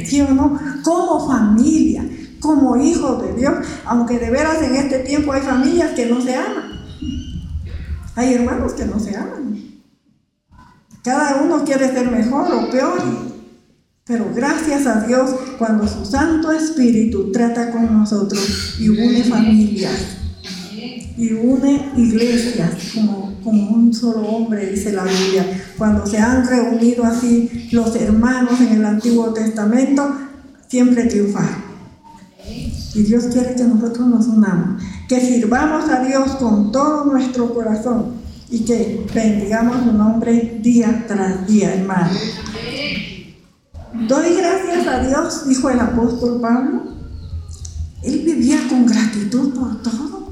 ¿Sí 0.05 0.21
o 0.21 0.29
no? 0.29 0.59
Como 0.83 1.27
familia, 1.27 2.05
como 2.39 2.77
hijos 2.77 3.21
de 3.23 3.33
Dios. 3.33 3.53
Aunque 3.85 4.19
de 4.19 4.29
veras 4.29 4.61
en 4.61 4.75
este 4.75 4.99
tiempo 4.99 5.33
hay 5.33 5.41
familias 5.41 5.91
que 5.91 6.05
no 6.05 6.21
se 6.21 6.35
aman. 6.35 6.81
Hay 8.15 8.33
hermanos 8.33 8.73
que 8.73 8.85
no 8.85 8.99
se 8.99 9.15
aman. 9.15 9.59
Cada 11.03 11.41
uno 11.41 11.63
quiere 11.63 11.91
ser 11.91 12.09
mejor 12.09 12.51
o 12.51 12.69
peor. 12.69 12.99
Pero 14.05 14.25
gracias 14.35 14.85
a 14.85 15.01
Dios 15.01 15.33
cuando 15.57 15.87
su 15.87 16.05
Santo 16.05 16.51
Espíritu 16.51 17.31
trata 17.31 17.71
con 17.71 17.93
nosotros 17.93 18.75
y 18.79 18.89
une 18.89 19.23
familias 19.23 20.22
y 21.17 21.31
une 21.31 21.91
iglesias 21.95 22.91
como, 22.95 23.33
como 23.43 23.69
un 23.69 23.93
solo 23.93 24.21
hombre, 24.27 24.71
dice 24.71 24.91
la 24.91 25.03
Biblia. 25.03 25.45
Cuando 25.77 26.05
se 26.05 26.17
han 26.17 26.47
reunido 26.47 27.03
así 27.03 27.69
los 27.71 27.95
hermanos 27.95 28.59
en 28.61 28.69
el 28.69 28.85
Antiguo 28.85 29.33
Testamento, 29.33 30.15
siempre 30.67 31.05
triunfaron. 31.05 31.73
Y 32.95 33.03
Dios 33.03 33.25
quiere 33.31 33.55
que 33.55 33.63
nosotros 33.63 34.07
nos 34.07 34.27
unamos, 34.27 34.81
que 35.07 35.19
sirvamos 35.19 35.89
a 35.89 36.03
Dios 36.03 36.31
con 36.33 36.71
todo 36.71 37.05
nuestro 37.05 37.53
corazón 37.53 38.13
y 38.49 38.59
que 38.59 39.05
bendigamos 39.13 39.83
su 39.83 39.93
nombre 39.93 40.59
día 40.61 41.05
tras 41.07 41.47
día, 41.47 41.73
hermano. 41.73 42.11
Doy 44.07 44.35
gracias 44.35 44.87
a 44.87 44.99
Dios, 45.07 45.47
dijo 45.47 45.69
el 45.69 45.79
apóstol 45.79 46.39
Pablo. 46.41 46.83
Él 48.03 48.21
vivía 48.25 48.57
con 48.69 48.85
gratitud 48.85 49.53
por 49.53 49.81
todo. 49.81 50.22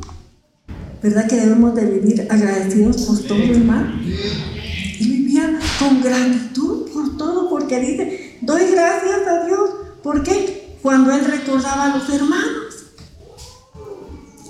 ¿Verdad 1.02 1.28
que 1.28 1.36
debemos 1.36 1.74
de 1.74 1.86
vivir 1.86 2.28
agradecidos 2.30 3.02
por 3.04 3.20
todo, 3.20 3.41
hermano? 3.41 3.91
Él 4.04 5.08
vivía 5.08 5.60
con 5.80 6.02
gratitud 6.02 6.91
por 6.91 7.18
todo 7.18 7.49
porque 7.49 7.80
dice, 7.80 8.38
doy 8.41 8.62
gracias 8.72 9.28
a 9.28 9.45
Dios. 9.47 9.70
¿Por 10.04 10.22
qué? 10.22 10.78
Cuando 10.82 11.12
él 11.12 11.26
recordaba 11.26 11.86
a 11.86 11.97
los 11.97 12.08
hermanos. 12.08 12.72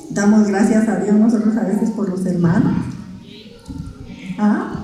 Damos 0.10 0.48
gracias 0.50 0.90
a 0.90 0.98
Dios 0.98 1.16
nosotros 1.16 1.56
a 1.56 1.64
veces 1.64 1.92
por 1.92 2.10
los 2.10 2.26
hermanos. 2.26 2.86
¿Ah? 4.38 4.82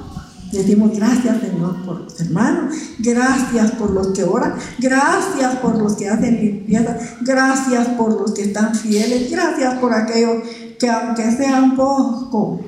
Decimos 0.53 0.95
gracias, 0.95 1.41
Señor, 1.41 1.83
por 1.83 1.99
los 2.03 2.21
hermanos, 2.21 2.73
gracias 2.99 3.71
por 3.71 3.91
los 3.91 4.07
que 4.13 4.23
oran, 4.23 4.53
gracias 4.79 5.57
por 5.57 5.77
los 5.77 5.97
que 5.97 6.07
hacen 6.07 6.39
limpieza, 6.39 6.97
gracias 7.19 7.89
por 7.89 8.13
los 8.13 8.31
que 8.31 8.43
están 8.43 8.73
fieles, 8.73 9.29
gracias 9.29 9.77
por 9.79 9.93
aquellos 9.93 10.43
que 10.79 10.89
aunque 10.89 11.31
sean 11.31 11.75
poco 11.75 12.61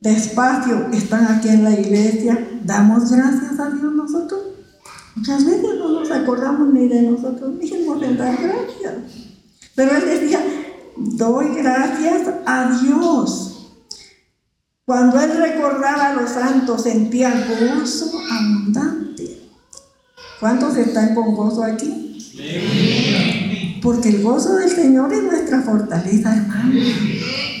despacio, 0.00 0.88
están 0.92 1.26
aquí 1.26 1.48
en 1.48 1.64
la 1.64 1.72
iglesia. 1.72 2.48
Damos 2.64 3.10
gracias 3.10 3.58
a 3.58 3.70
Dios 3.70 3.92
nosotros. 3.92 4.40
Muchas 5.16 5.44
veces 5.44 5.78
no 5.78 5.88
nos 5.88 6.10
acordamos 6.10 6.72
ni 6.72 6.88
de 6.88 7.02
nosotros 7.02 7.54
mismos 7.54 8.02
en 8.02 8.16
dar 8.16 8.36
gracias. 8.36 8.94
Pero 9.74 9.96
él 9.96 10.04
decía, 10.04 10.40
doy 10.96 11.54
gracias 11.56 12.28
a 12.46 12.78
Dios 12.80 13.48
cuando 14.88 15.20
él 15.20 15.36
recordaba 15.36 16.08
a 16.08 16.14
los 16.14 16.30
santos, 16.30 16.84
sentía 16.84 17.46
gozo 17.46 18.10
abundante. 18.30 19.50
¿Cuántos 20.40 20.78
están 20.78 21.14
con 21.14 21.34
gozo 21.34 21.62
aquí? 21.62 22.16
Porque 23.82 24.08
el 24.08 24.22
gozo 24.22 24.56
del 24.56 24.70
Señor 24.70 25.12
es 25.12 25.22
nuestra 25.22 25.62
fortaleza, 25.62 26.36
hermano. 26.36 26.72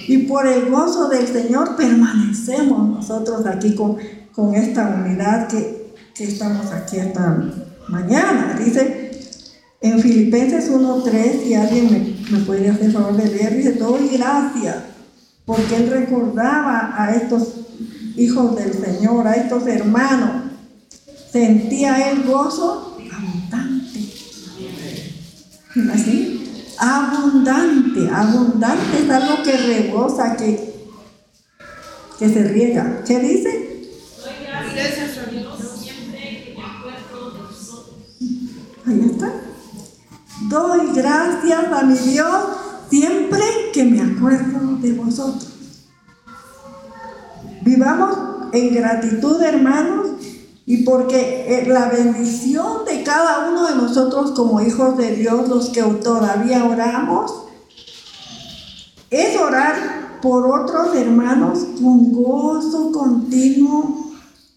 Y 0.08 0.18
por 0.26 0.46
el 0.46 0.70
gozo 0.70 1.08
del 1.08 1.26
Señor 1.26 1.76
permanecemos 1.76 2.88
nosotros 2.88 3.46
aquí 3.46 3.74
con, 3.74 3.96
con 4.32 4.54
esta 4.54 5.02
unidad 5.04 5.48
que, 5.48 5.92
que 6.14 6.24
estamos 6.24 6.66
aquí 6.72 6.96
esta 6.96 7.44
mañana. 7.88 8.58
Dice 8.58 9.10
en 9.80 10.00
Filipenses 10.00 10.72
1.3, 10.72 11.44
si 11.44 11.54
alguien 11.54 11.92
me, 11.92 12.38
me 12.38 12.44
puede 12.44 12.68
hacer 12.68 12.90
favor 12.90 13.16
de 13.16 13.28
leer, 13.28 13.56
dice, 13.56 13.72
doy 13.74 14.08
gracias 14.08 14.76
porque 15.48 15.76
él 15.76 15.90
recordaba 15.90 16.92
a 16.94 17.14
estos 17.14 17.54
hijos 18.18 18.54
del 18.54 18.74
Señor, 18.74 19.26
a 19.26 19.32
estos 19.32 19.66
hermanos. 19.66 20.42
Sentía 21.32 22.10
el 22.10 22.24
gozo 22.24 22.98
abundante. 23.10 24.00
¿Así? 25.92 26.74
Abundante, 26.78 28.08
abundante 28.12 29.04
es 29.04 29.10
algo 29.10 29.42
que 29.42 29.56
rebosa, 29.56 30.36
que, 30.36 30.74
que 32.18 32.28
se 32.28 32.44
riega. 32.44 33.02
¿Qué 33.04 33.18
dice? 33.18 33.68
Gracias 34.74 35.18
a 35.18 35.30
Dios 35.30 35.58
siempre 35.80 36.44
que 36.44 36.54
me 36.56 36.64
acuerdo 36.64 37.30
de 37.32 37.40
vosotros. 37.42 37.96
Ahí 38.86 39.10
está. 39.12 39.32
Doy 40.48 40.92
gracias 40.94 41.72
a 41.72 41.82
mi 41.82 41.98
Dios 41.98 42.44
siempre 42.88 43.40
que 43.72 43.84
me 43.84 44.00
acuerdo 44.00 44.76
de 44.76 44.92
vosotros. 44.92 45.48
Vivamos 47.62 48.18
en 48.52 48.74
gratitud, 48.74 49.42
hermanos, 49.42 50.07
y 50.68 50.82
porque 50.82 51.46
eh, 51.48 51.66
la 51.66 51.88
bendición 51.88 52.84
de 52.84 53.02
cada 53.02 53.48
uno 53.48 53.66
de 53.68 53.74
nosotros 53.74 54.32
como 54.32 54.60
hijos 54.60 54.98
de 54.98 55.16
Dios, 55.16 55.48
los 55.48 55.70
que 55.70 55.80
todavía 55.82 56.62
oramos, 56.62 57.32
es 59.08 59.34
orar 59.40 60.20
por 60.20 60.46
otros 60.46 60.94
hermanos 60.94 61.60
con 61.80 62.12
gozo 62.12 62.92
continuo 62.92 64.12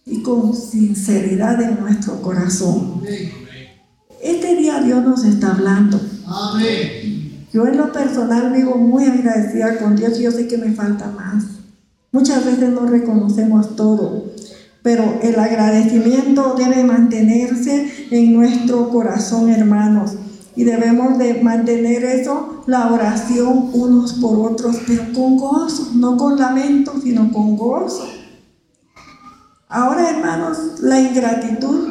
y 0.05 0.21
con 0.21 0.53
sinceridad 0.53 1.61
en 1.61 1.79
nuestro 1.79 2.21
corazón. 2.21 3.01
Este 4.21 4.57
día 4.57 4.81
Dios 4.81 5.05
nos 5.05 5.23
está 5.23 5.51
hablando. 5.51 5.97
Amén. 6.27 7.47
Yo 7.53 7.65
en 7.67 7.77
lo 7.77 7.89
personal 7.93 8.51
vivo 8.51 8.75
muy 8.75 9.05
agradecida 9.05 9.77
con 9.77 9.95
Dios 9.95 10.19
y 10.19 10.23
yo 10.23 10.31
sé 10.31 10.45
que 10.49 10.57
me 10.57 10.73
falta 10.73 11.07
más. 11.07 11.45
Muchas 12.11 12.43
veces 12.43 12.69
no 12.71 12.85
reconocemos 12.85 13.77
todo, 13.77 14.25
pero 14.81 15.19
el 15.21 15.39
agradecimiento 15.39 16.55
debe 16.57 16.83
mantenerse 16.83 18.07
en 18.09 18.33
nuestro 18.33 18.89
corazón, 18.89 19.49
hermanos. 19.49 20.13
Y 20.55 20.63
debemos 20.63 21.17
de 21.17 21.35
mantener 21.35 22.03
eso, 22.03 22.63
la 22.67 22.91
oración 22.91 23.69
unos 23.73 24.13
por 24.13 24.51
otros, 24.51 24.77
pero 24.85 25.03
con 25.13 25.37
gozo, 25.37 25.91
no 25.95 26.17
con 26.17 26.37
lamento, 26.39 26.93
sino 27.01 27.31
con 27.31 27.55
gozo. 27.55 28.07
Ahora, 29.69 30.09
hermanos, 30.09 30.81
la 30.81 30.99
ingratitud, 30.99 31.87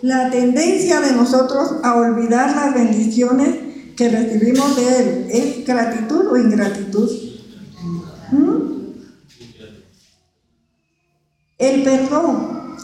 la 0.00 0.30
tendencia 0.30 1.00
de 1.00 1.12
nosotros 1.12 1.74
a 1.82 1.96
olvidar 1.96 2.54
las 2.54 2.72
bendiciones 2.72 3.56
que 3.96 4.08
recibimos 4.08 4.76
de 4.76 4.98
Él 4.98 5.26
es 5.30 5.66
gratitud 5.66 6.28
o 6.28 6.36
ingratitud. 6.36 7.10
El 11.58 11.82
perdón. 11.82 12.76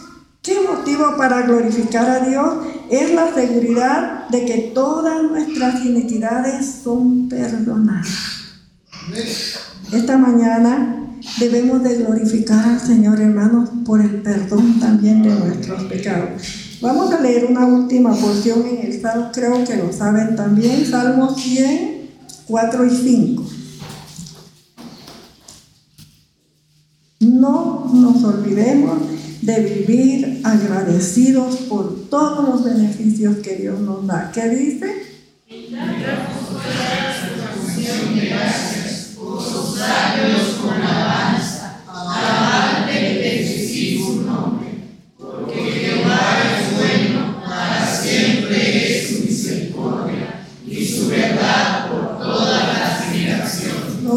¿Qué 0.43 0.57
motivo 0.61 1.17
para 1.17 1.43
glorificar 1.43 2.11
a 2.11 2.29
Dios? 2.29 2.55
Es 2.91 3.15
la 3.15 3.33
seguridad 3.33 4.29
de 4.29 4.45
que 4.45 4.73
todas 4.75 5.23
nuestras 5.23 5.85
iniquidades 5.85 6.81
son 6.83 7.29
perdonadas. 7.29 8.09
Esta 9.93 10.19
mañana 10.19 11.07
debemos 11.39 11.85
de 11.85 11.99
glorificar 11.99 12.69
al 12.69 12.81
Señor, 12.81 13.21
hermanos, 13.21 13.71
por 13.87 14.01
el 14.01 14.23
perdón 14.23 14.81
también 14.81 15.23
de 15.23 15.31
nuestros 15.31 15.85
pecados. 15.85 16.43
Vamos 16.83 17.13
a 17.13 17.21
leer 17.21 17.47
una 17.47 17.67
última 17.67 18.13
porción 18.13 18.67
en 18.67 18.87
el 18.91 19.01
Salmo, 19.01 19.31
creo 19.33 19.65
que 19.65 19.77
lo 19.77 19.93
saben 19.93 20.35
también, 20.35 20.85
Salmo 20.85 21.33
100, 21.33 22.11
4 22.49 22.87
y 22.87 22.91
5. 22.91 23.45
No 27.21 27.84
nos 27.95 28.23
olvidemos 28.25 28.99
de 29.43 29.61
vivir 29.61 30.41
agradecidos 30.43 31.57
por 31.69 32.09
todos 32.09 32.49
los 32.49 32.65
beneficios 32.65 33.37
que 33.39 33.57
Dios 33.57 33.81
nos 33.81 34.07
da. 34.07 34.31
¿Qué 34.33 34.49
dice? 34.49 35.05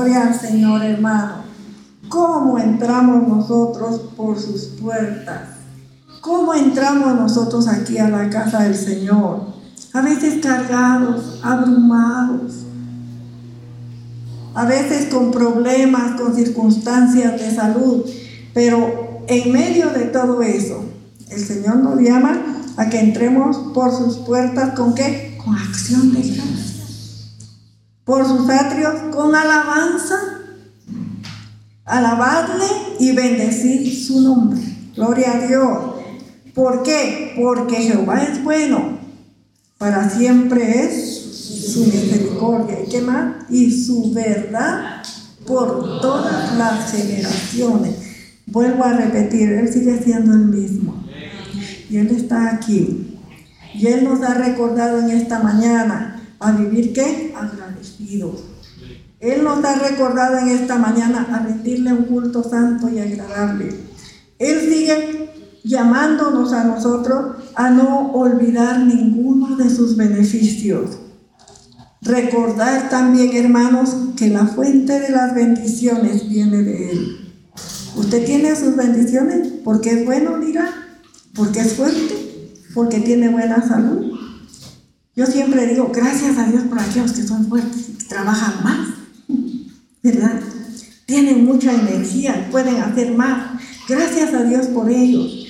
las 0.03 0.17
al 0.17 0.39
Señor, 0.39 0.83
hermano. 0.83 1.46
¿Cómo 2.17 2.57
entramos 2.57 3.27
nosotros 3.27 4.01
por 4.17 4.39
sus 4.39 4.63
puertas? 4.81 5.49
¿Cómo 6.19 6.55
entramos 6.55 7.13
nosotros 7.13 7.67
aquí 7.67 7.99
a 7.99 8.09
la 8.09 8.27
casa 8.31 8.63
del 8.63 8.73
Señor? 8.73 9.41
A 9.93 10.01
veces 10.01 10.41
cargados, 10.41 11.39
abrumados, 11.43 12.63
a 14.55 14.65
veces 14.65 15.13
con 15.13 15.29
problemas, 15.29 16.19
con 16.19 16.33
circunstancias 16.33 17.39
de 17.39 17.55
salud, 17.55 18.03
pero 18.51 19.21
en 19.27 19.51
medio 19.51 19.91
de 19.91 20.05
todo 20.05 20.41
eso, 20.41 20.85
el 21.29 21.39
Señor 21.39 21.75
nos 21.75 22.01
llama 22.01 22.63
a 22.77 22.89
que 22.89 22.99
entremos 22.99 23.57
por 23.75 23.95
sus 23.95 24.17
puertas 24.17 24.73
con 24.73 24.95
qué? 24.95 25.39
Con 25.45 25.55
acción 25.55 26.11
de 26.15 26.21
gracias. 26.21 27.35
Por 28.03 28.25
sus 28.25 28.49
atrios 28.49 28.95
con 29.13 29.35
alabanza. 29.35 30.36
Alabarle 31.87 32.65
y 32.99 33.13
bendecir 33.13 34.05
su 34.05 34.21
nombre. 34.21 34.59
Gloria 34.95 35.33
a 35.33 35.47
Dios. 35.47 35.77
¿Por 36.53 36.83
qué? 36.83 37.33
Porque 37.41 37.77
Jehová 37.77 38.23
es 38.23 38.43
bueno. 38.43 38.97
Para 39.77 40.09
siempre 40.09 40.83
es 40.83 41.71
su 41.73 41.85
misericordia. 41.85 42.81
¿Y 42.85 42.89
qué 42.89 43.01
más? 43.01 43.49
Y 43.49 43.71
su 43.71 44.11
verdad 44.11 45.01
por 45.45 46.01
todas 46.01 46.57
las 46.57 46.91
generaciones. 46.91 47.95
Vuelvo 48.47 48.83
a 48.83 48.93
repetir, 48.93 49.51
Él 49.53 49.71
sigue 49.71 50.01
siendo 50.03 50.33
el 50.33 50.45
mismo. 50.45 51.05
Y 51.89 51.97
Él 51.97 52.07
está 52.07 52.55
aquí. 52.55 53.17
Y 53.73 53.87
Él 53.87 54.03
nos 54.03 54.21
ha 54.23 54.33
recordado 54.33 54.99
en 54.99 55.11
esta 55.11 55.39
mañana 55.39 56.21
a 56.39 56.51
vivir 56.51 56.91
qué? 56.91 57.33
Agradecidos. 57.35 58.43
Él 59.19 59.43
nos 59.43 59.63
ha 59.63 59.75
recordado 59.79 60.37
en 60.37 60.49
esta 60.49 60.77
mañana 60.77 61.27
a 61.31 61.39
rendirle 61.39 61.91
un 61.91 62.03
culto 62.05 62.43
santo 62.43 62.89
y 62.89 62.99
agradable. 62.99 63.69
Él 64.37 64.59
sigue 64.61 65.29
llamándonos 65.63 66.53
a 66.53 66.63
nosotros 66.63 67.37
a 67.55 67.69
no 67.69 68.11
olvidar 68.11 68.79
ninguno 68.79 69.55
de 69.55 69.69
sus 69.69 69.97
beneficios. 69.97 70.99
Recordar 72.01 72.89
también, 72.89 73.35
hermanos, 73.35 73.95
que 74.15 74.29
la 74.29 74.45
fuente 74.45 74.99
de 74.99 75.09
las 75.09 75.33
bendiciones 75.33 76.29
viene 76.29 76.61
de 76.61 76.91
Él. 76.91 77.33
Usted 77.95 78.25
tiene 78.25 78.55
sus 78.55 78.75
bendiciones 78.75 79.47
porque 79.63 79.91
es 79.91 80.05
bueno, 80.05 80.37
dirá, 80.37 80.69
porque 81.33 81.61
es 81.61 81.73
fuerte, 81.73 82.53
porque 82.75 82.99
tiene 82.99 83.29
buena 83.29 83.67
salud. 83.67 84.11
Yo 85.15 85.25
siempre 85.25 85.65
digo, 85.65 85.91
gracias 85.93 86.37
a 86.37 86.45
Dios 86.45 86.63
por 86.63 86.79
aquellos 86.79 87.13
que 87.13 87.23
son 87.23 87.47
fuertes 87.47 87.89
y 87.89 88.07
trabajan 88.07 88.63
más, 88.63 88.96
¿verdad? 90.11 90.41
Tienen 91.05 91.45
mucha 91.45 91.73
energía, 91.73 92.47
pueden 92.51 92.77
hacer 92.77 93.13
más. 93.13 93.61
Gracias 93.87 94.33
a 94.33 94.43
Dios 94.43 94.67
por 94.67 94.89
ellos, 94.89 95.45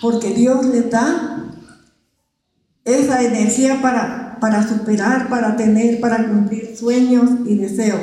porque 0.00 0.32
Dios 0.34 0.64
les 0.66 0.90
da 0.90 1.50
esa 2.84 3.22
energía 3.22 3.80
para, 3.82 4.38
para 4.40 4.66
superar, 4.66 5.28
para 5.28 5.56
tener, 5.56 6.00
para 6.00 6.28
cumplir 6.28 6.76
sueños 6.76 7.30
y 7.46 7.56
deseos 7.56 8.00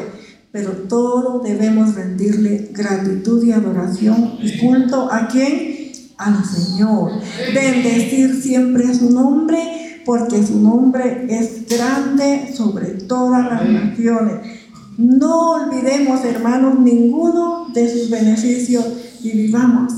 pero 0.52 0.72
todo 0.72 1.40
debemos 1.40 1.96
rendirle 1.96 2.70
gratitud 2.74 3.44
y 3.44 3.52
adoración 3.52 4.38
y 4.42 4.58
culto 4.58 5.12
a 5.12 5.28
quién? 5.28 5.92
Al 6.18 6.44
Señor. 6.44 7.12
Bendecir 7.54 8.42
siempre 8.42 8.94
su 8.96 9.12
nombre, 9.12 10.02
porque 10.06 10.44
su 10.44 10.60
nombre 10.60 11.28
es 11.30 11.68
grande 11.68 12.52
sobre 12.54 12.88
todas 12.88 13.46
las 13.46 13.70
naciones. 13.70 14.59
No 15.00 15.52
olvidemos, 15.52 16.26
hermanos, 16.26 16.78
ninguno 16.78 17.70
de 17.74 17.90
sus 17.90 18.10
beneficios 18.10 18.84
y 19.24 19.32
vivamos 19.32 19.94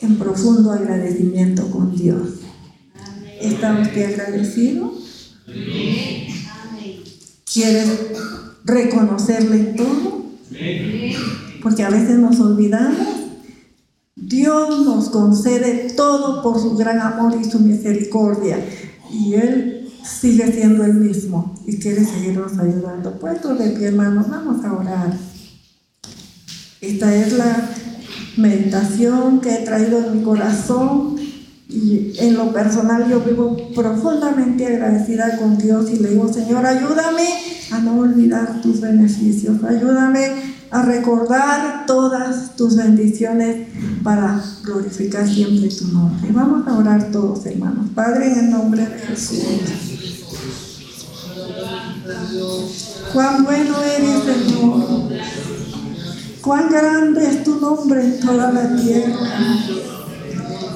en 0.00 0.18
profundo 0.18 0.70
agradecimiento 0.70 1.70
con 1.70 1.96
Dios. 1.96 2.40
¿Está 3.40 3.80
usted 3.80 4.12
agradecido? 4.12 4.92
¿Quiere 7.50 7.84
reconocerle 8.64 9.60
todo, 9.78 10.26
porque 11.62 11.82
a 11.82 11.88
veces 11.88 12.18
nos 12.18 12.38
olvidamos. 12.38 12.98
Dios 14.14 14.84
nos 14.84 15.08
concede 15.08 15.94
todo 15.96 16.42
por 16.42 16.60
su 16.60 16.76
gran 16.76 17.00
amor 17.00 17.34
y 17.40 17.48
su 17.48 17.60
misericordia. 17.60 18.62
Y 19.10 19.32
Él 19.32 19.77
sigue 20.08 20.50
siendo 20.52 20.84
el 20.84 20.94
mismo 20.94 21.54
y 21.66 21.78
quiere 21.78 22.04
seguirnos 22.04 22.58
ayudando. 22.58 23.18
Puestos 23.18 23.58
de 23.58 23.70
pie, 23.70 23.88
hermanos, 23.88 24.28
vamos 24.28 24.64
a 24.64 24.72
orar. 24.72 25.12
Esta 26.80 27.14
es 27.14 27.32
la 27.32 27.70
meditación 28.36 29.40
que 29.40 29.54
he 29.54 29.64
traído 29.64 29.98
en 29.98 30.18
mi 30.18 30.22
corazón 30.22 31.16
y 31.68 32.12
en 32.18 32.34
lo 32.34 32.52
personal 32.52 33.08
yo 33.10 33.20
vivo 33.20 33.56
profundamente 33.74 34.66
agradecida 34.66 35.36
con 35.36 35.58
Dios 35.58 35.90
y 35.90 35.98
le 35.98 36.10
digo, 36.10 36.32
Señor, 36.32 36.64
ayúdame 36.64 37.28
a 37.70 37.80
no 37.80 37.98
olvidar 37.98 38.62
tus 38.62 38.80
beneficios. 38.80 39.62
Ayúdame 39.64 40.30
a 40.70 40.82
recordar 40.82 41.84
todas 41.86 42.56
tus 42.56 42.76
bendiciones 42.76 43.68
para 44.02 44.42
glorificar 44.62 45.28
siempre 45.28 45.68
tu 45.68 45.88
nombre. 45.88 46.30
Vamos 46.32 46.66
a 46.66 46.78
orar 46.78 47.10
todos, 47.10 47.44
hermanos. 47.46 47.86
Padre, 47.94 48.32
en 48.32 48.38
el 48.38 48.50
nombre 48.50 48.86
de 48.86 48.98
Jesús. 48.98 49.87
Cuán 53.12 53.44
bueno 53.44 53.82
eres, 53.82 54.22
Señor. 54.24 54.86
Cuán 56.40 56.70
grande 56.70 57.28
es 57.28 57.44
tu 57.44 57.60
nombre 57.60 58.02
en 58.02 58.20
toda 58.20 58.50
la 58.50 58.76
tierra. 58.76 59.48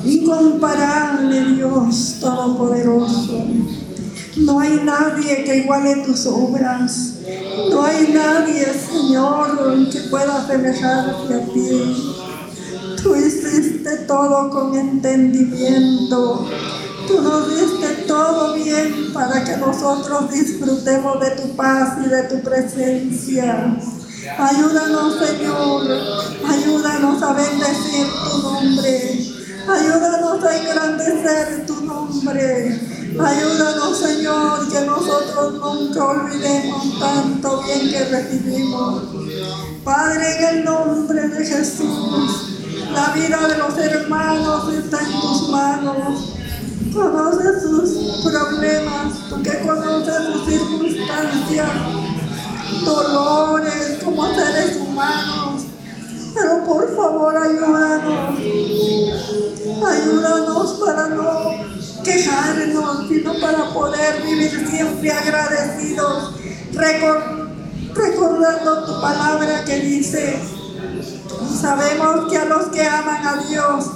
Incomparable 0.05 1.55
Dios 1.55 2.17
Todopoderoso. 2.21 3.45
No 4.37 4.61
hay 4.61 4.81
nadie 4.85 5.45
que 5.45 5.57
iguale 5.59 5.97
tus 6.05 6.27
obras. 6.27 7.15
No 7.71 7.85
hay 7.85 8.13
nadie, 8.13 8.67
Señor, 8.67 9.89
que 9.91 10.01
pueda 10.11 10.47
semejarte 10.47 11.35
a 11.35 11.47
ti. 11.47 12.15
Tú 13.03 13.15
hiciste 13.17 13.99
todo 14.07 14.51
con 14.51 14.77
entendimiento. 14.77 16.47
Tú 17.07 17.21
nos 17.21 17.49
diste 17.49 18.05
todo 18.07 18.55
bien 18.55 19.13
para 19.13 19.45
que 19.45 19.57
nosotros 19.57 20.31
disfrutemos 20.31 21.21
de 21.21 21.31
tu 21.33 21.57
paz 21.57 21.99
y 22.05 22.09
de 22.09 22.23
tu 22.25 22.41
presencia. 22.43 23.77
Ayúdanos, 24.39 25.19
Señor. 25.19 25.83
Ayúdanos 26.49 27.23
a 27.23 27.33
bendecir 27.33 28.07
tu 28.25 28.39
nombre. 28.39 29.33
Ayúdanos 29.69 30.45
a 30.45 30.57
engrandecer 30.57 31.67
tu 31.67 31.81
nombre. 31.83 32.81
Ayúdanos, 33.19 33.99
Señor, 33.99 34.69
que 34.71 34.81
nosotros 34.87 35.55
nunca 35.55 36.05
olvidemos 36.05 36.99
tanto 36.99 37.63
bien 37.63 37.91
que 37.91 38.05
recibimos. 38.05 39.03
Padre, 39.85 40.39
en 40.39 40.59
el 40.59 40.65
nombre 40.65 41.29
de 41.29 41.45
Jesús, 41.45 42.53
la 42.93 43.13
vida 43.13 43.49
de 43.49 43.59
los 43.59 43.77
hermanos 43.77 44.73
está 44.73 45.01
en 45.01 45.21
tus 45.21 45.49
manos. 45.51 46.42
Conoces 46.93 47.63
sus 47.63 47.91
problemas, 48.23 49.15
tú 49.29 49.43
que 49.43 49.59
conoces 49.61 50.15
sus 50.27 50.45
circunstancias, 50.47 51.71
dolores 52.85 53.99
como 54.05 54.35
seres 54.35 54.77
humanos. 54.77 55.63
Pero 56.35 56.65
por 56.65 56.95
favor, 56.95 57.37
ayúdanos. 57.37 58.39
Ayúdanos 59.87 60.81
para 60.85 61.09
no 61.09 61.51
quejarnos, 62.05 63.09
sino 63.09 63.41
para 63.41 63.73
poder 63.73 64.23
vivir 64.23 64.69
siempre 64.69 65.13
agradecidos, 65.13 66.35
recordando 67.95 68.85
tu 68.85 69.01
palabra 69.01 69.65
que 69.65 69.81
dice, 69.81 70.39
sabemos 71.61 72.31
que 72.31 72.39
a 72.39 72.45
los 72.47 72.67
que 72.67 72.87
aman 72.87 73.27
a 73.27 73.37
Dios, 73.45 73.91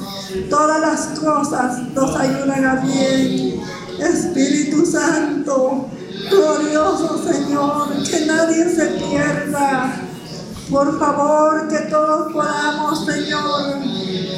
todas 0.49 0.81
las 0.81 1.19
cosas 1.19 1.83
nos 1.95 2.17
ayudan 2.17 2.65
a 2.65 2.75
bien. 2.77 3.61
Espíritu 3.99 4.85
Santo, 4.85 5.89
glorioso 6.31 7.23
Señor, 7.25 7.89
que 8.03 8.27
nadie 8.27 8.69
se 8.75 8.87
pierda. 8.87 10.03
Por 10.71 10.99
favor, 10.99 11.69
que 11.69 11.79
todos 11.89 12.33
podamos, 12.33 13.07
Señor, 13.07 13.77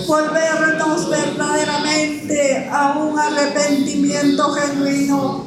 volvernos 0.07 1.09
verdaderamente 1.09 2.69
a 2.71 2.99
un 2.99 3.19
arrepentimiento 3.19 4.53
genuino, 4.53 5.47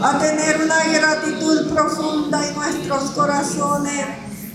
a 0.00 0.18
tener 0.20 0.62
una 0.64 0.84
gratitud 0.84 1.68
profunda 1.72 2.46
en 2.46 2.54
nuestros 2.54 3.10
corazones, 3.10 4.06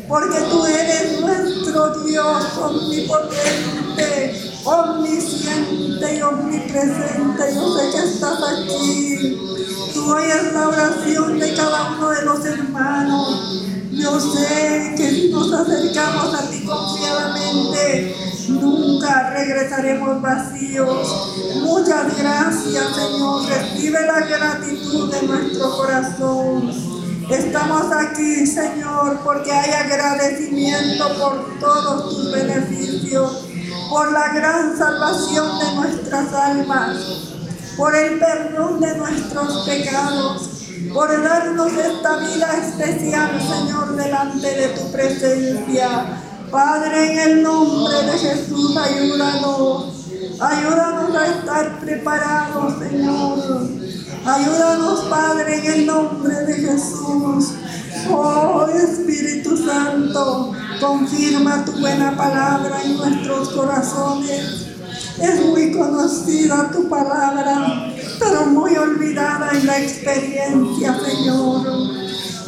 porque 0.08 0.40
tú 0.50 0.66
eres 0.66 1.20
nuestro 1.20 2.04
Dios 2.06 2.44
omnipotente, 2.58 4.47
omnisciente 4.68 6.16
y 6.16 6.22
omnipresente. 6.22 7.56
Yo 7.56 7.78
sé 7.78 7.90
que 7.92 8.04
estás 8.06 8.40
aquí. 8.44 9.38
Tú 9.94 10.14
oyes 10.14 10.54
la 10.54 10.68
oración 10.68 11.40
de 11.40 11.54
cada 11.56 11.92
uno 11.98 12.10
de 12.10 12.22
los 12.24 12.46
hermanos. 12.46 13.64
Yo 13.92 14.20
sé 14.20 14.94
que 14.96 15.18
acercamos 15.56 16.34
a 16.34 16.50
ti 16.50 16.64
confiadamente, 16.64 18.16
nunca 18.50 19.32
regresaremos 19.32 20.22
vacíos. 20.22 21.34
Muchas 21.64 22.18
gracias, 22.18 22.96
Señor. 22.96 23.48
Recibe 23.48 24.00
la 24.06 24.20
gratitud 24.20 25.12
de 25.12 25.22
nuestro 25.24 25.78
corazón. 25.78 26.72
Estamos 27.30 27.92
aquí, 27.92 28.46
Señor, 28.46 29.20
porque 29.24 29.52
hay 29.52 29.72
agradecimiento 29.72 31.06
por 31.20 31.60
todos 31.60 32.10
tus 32.10 32.32
beneficios, 32.32 33.47
por 33.90 34.12
la 34.12 34.34
gran 34.34 34.78
salvación 34.78 35.60
de 35.60 35.76
nuestras 35.76 36.34
almas, 36.34 36.98
por 37.76 37.96
el 37.96 38.20
perdón 38.20 38.80
de 38.80 38.98
nuestros 38.98 39.66
pecados 39.66 40.58
por 40.94 41.24
darnos 41.24 41.74
esta 41.74 42.18
vida 42.18 42.58
especial, 42.58 43.40
Señor, 43.42 43.96
delante 43.96 44.48
de 44.48 44.68
tu 44.70 44.92
presencia. 44.92 46.22
Padre, 46.52 47.12
en 47.12 47.20
el 47.20 47.44
nombre 47.44 48.04
de 48.04 48.18
Jesús, 48.18 48.78
ayúdanos. 48.78 49.94
Ayúdanos 50.40 51.16
a 51.16 51.28
estar 51.28 51.80
preparados, 51.80 52.80
Señor. 52.80 53.70
Ayúdanos, 54.26 55.00
Padre, 55.10 55.58
en 55.58 55.74
el 55.74 55.86
nombre 55.86 56.36
de 56.36 56.54
Jesús. 56.54 57.54
Oh 58.10 58.68
Espíritu 58.68 59.58
Santo, 59.58 60.54
confirma 60.80 61.66
tu 61.66 61.74
buena 61.74 62.16
palabra 62.16 62.82
en 62.84 62.98
nuestros 62.98 63.50
corazones. 63.50 64.68
Es 65.22 65.46
muy 65.46 65.72
conocida 65.72 66.70
tu 66.72 66.88
palabra, 66.90 67.94
pero 68.20 68.46
muy 68.48 68.76
olvidada 68.76 69.50
en 69.52 69.66
la 69.66 69.80
experiencia, 69.80 71.00
Señor. 71.00 71.66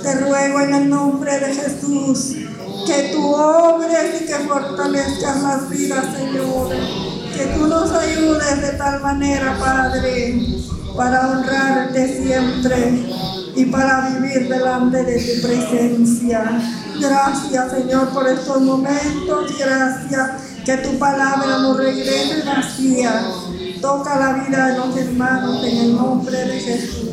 Te 0.04 0.16
ruego 0.22 0.60
en 0.62 0.74
el 0.74 0.90
nombre 0.90 1.40
de 1.40 1.54
Jesús 1.54 2.36
que 2.86 3.12
tú 3.12 3.34
obres 3.36 4.22
y 4.22 4.26
que 4.26 4.36
fortalezcas 4.48 5.42
las 5.42 5.70
vidas, 5.70 6.06
Señor. 6.16 6.70
Que 7.36 7.46
tú 7.56 7.68
nos 7.68 7.92
ayudes 7.92 8.62
de 8.62 8.72
tal 8.78 9.02
manera, 9.02 9.58
Padre, 9.60 10.40
para 10.96 11.30
honrarte 11.30 12.24
siempre 12.24 13.06
y 13.56 13.66
para 13.66 14.10
vivir 14.10 14.48
delante 14.48 15.04
de 15.04 15.20
tu 15.20 15.48
presencia. 15.48 16.62
Gracias, 17.00 17.72
Señor, 17.72 18.10
por 18.10 18.28
estos 18.28 18.62
momentos. 18.62 19.58
Gracias 19.58 20.32
que 20.66 20.78
tu 20.78 20.98
palabra 21.00 21.60
no 21.60 21.76
regrese 21.76 22.44
vacía. 22.46 23.24
Toca 23.82 24.20
la 24.20 24.34
vida 24.44 24.68
de 24.68 24.78
los 24.78 24.98
hermanos 24.98 25.64
en 25.64 25.78
el 25.78 25.96
nombre 25.96 26.38
de 26.38 26.60
Jesús. 26.60 27.00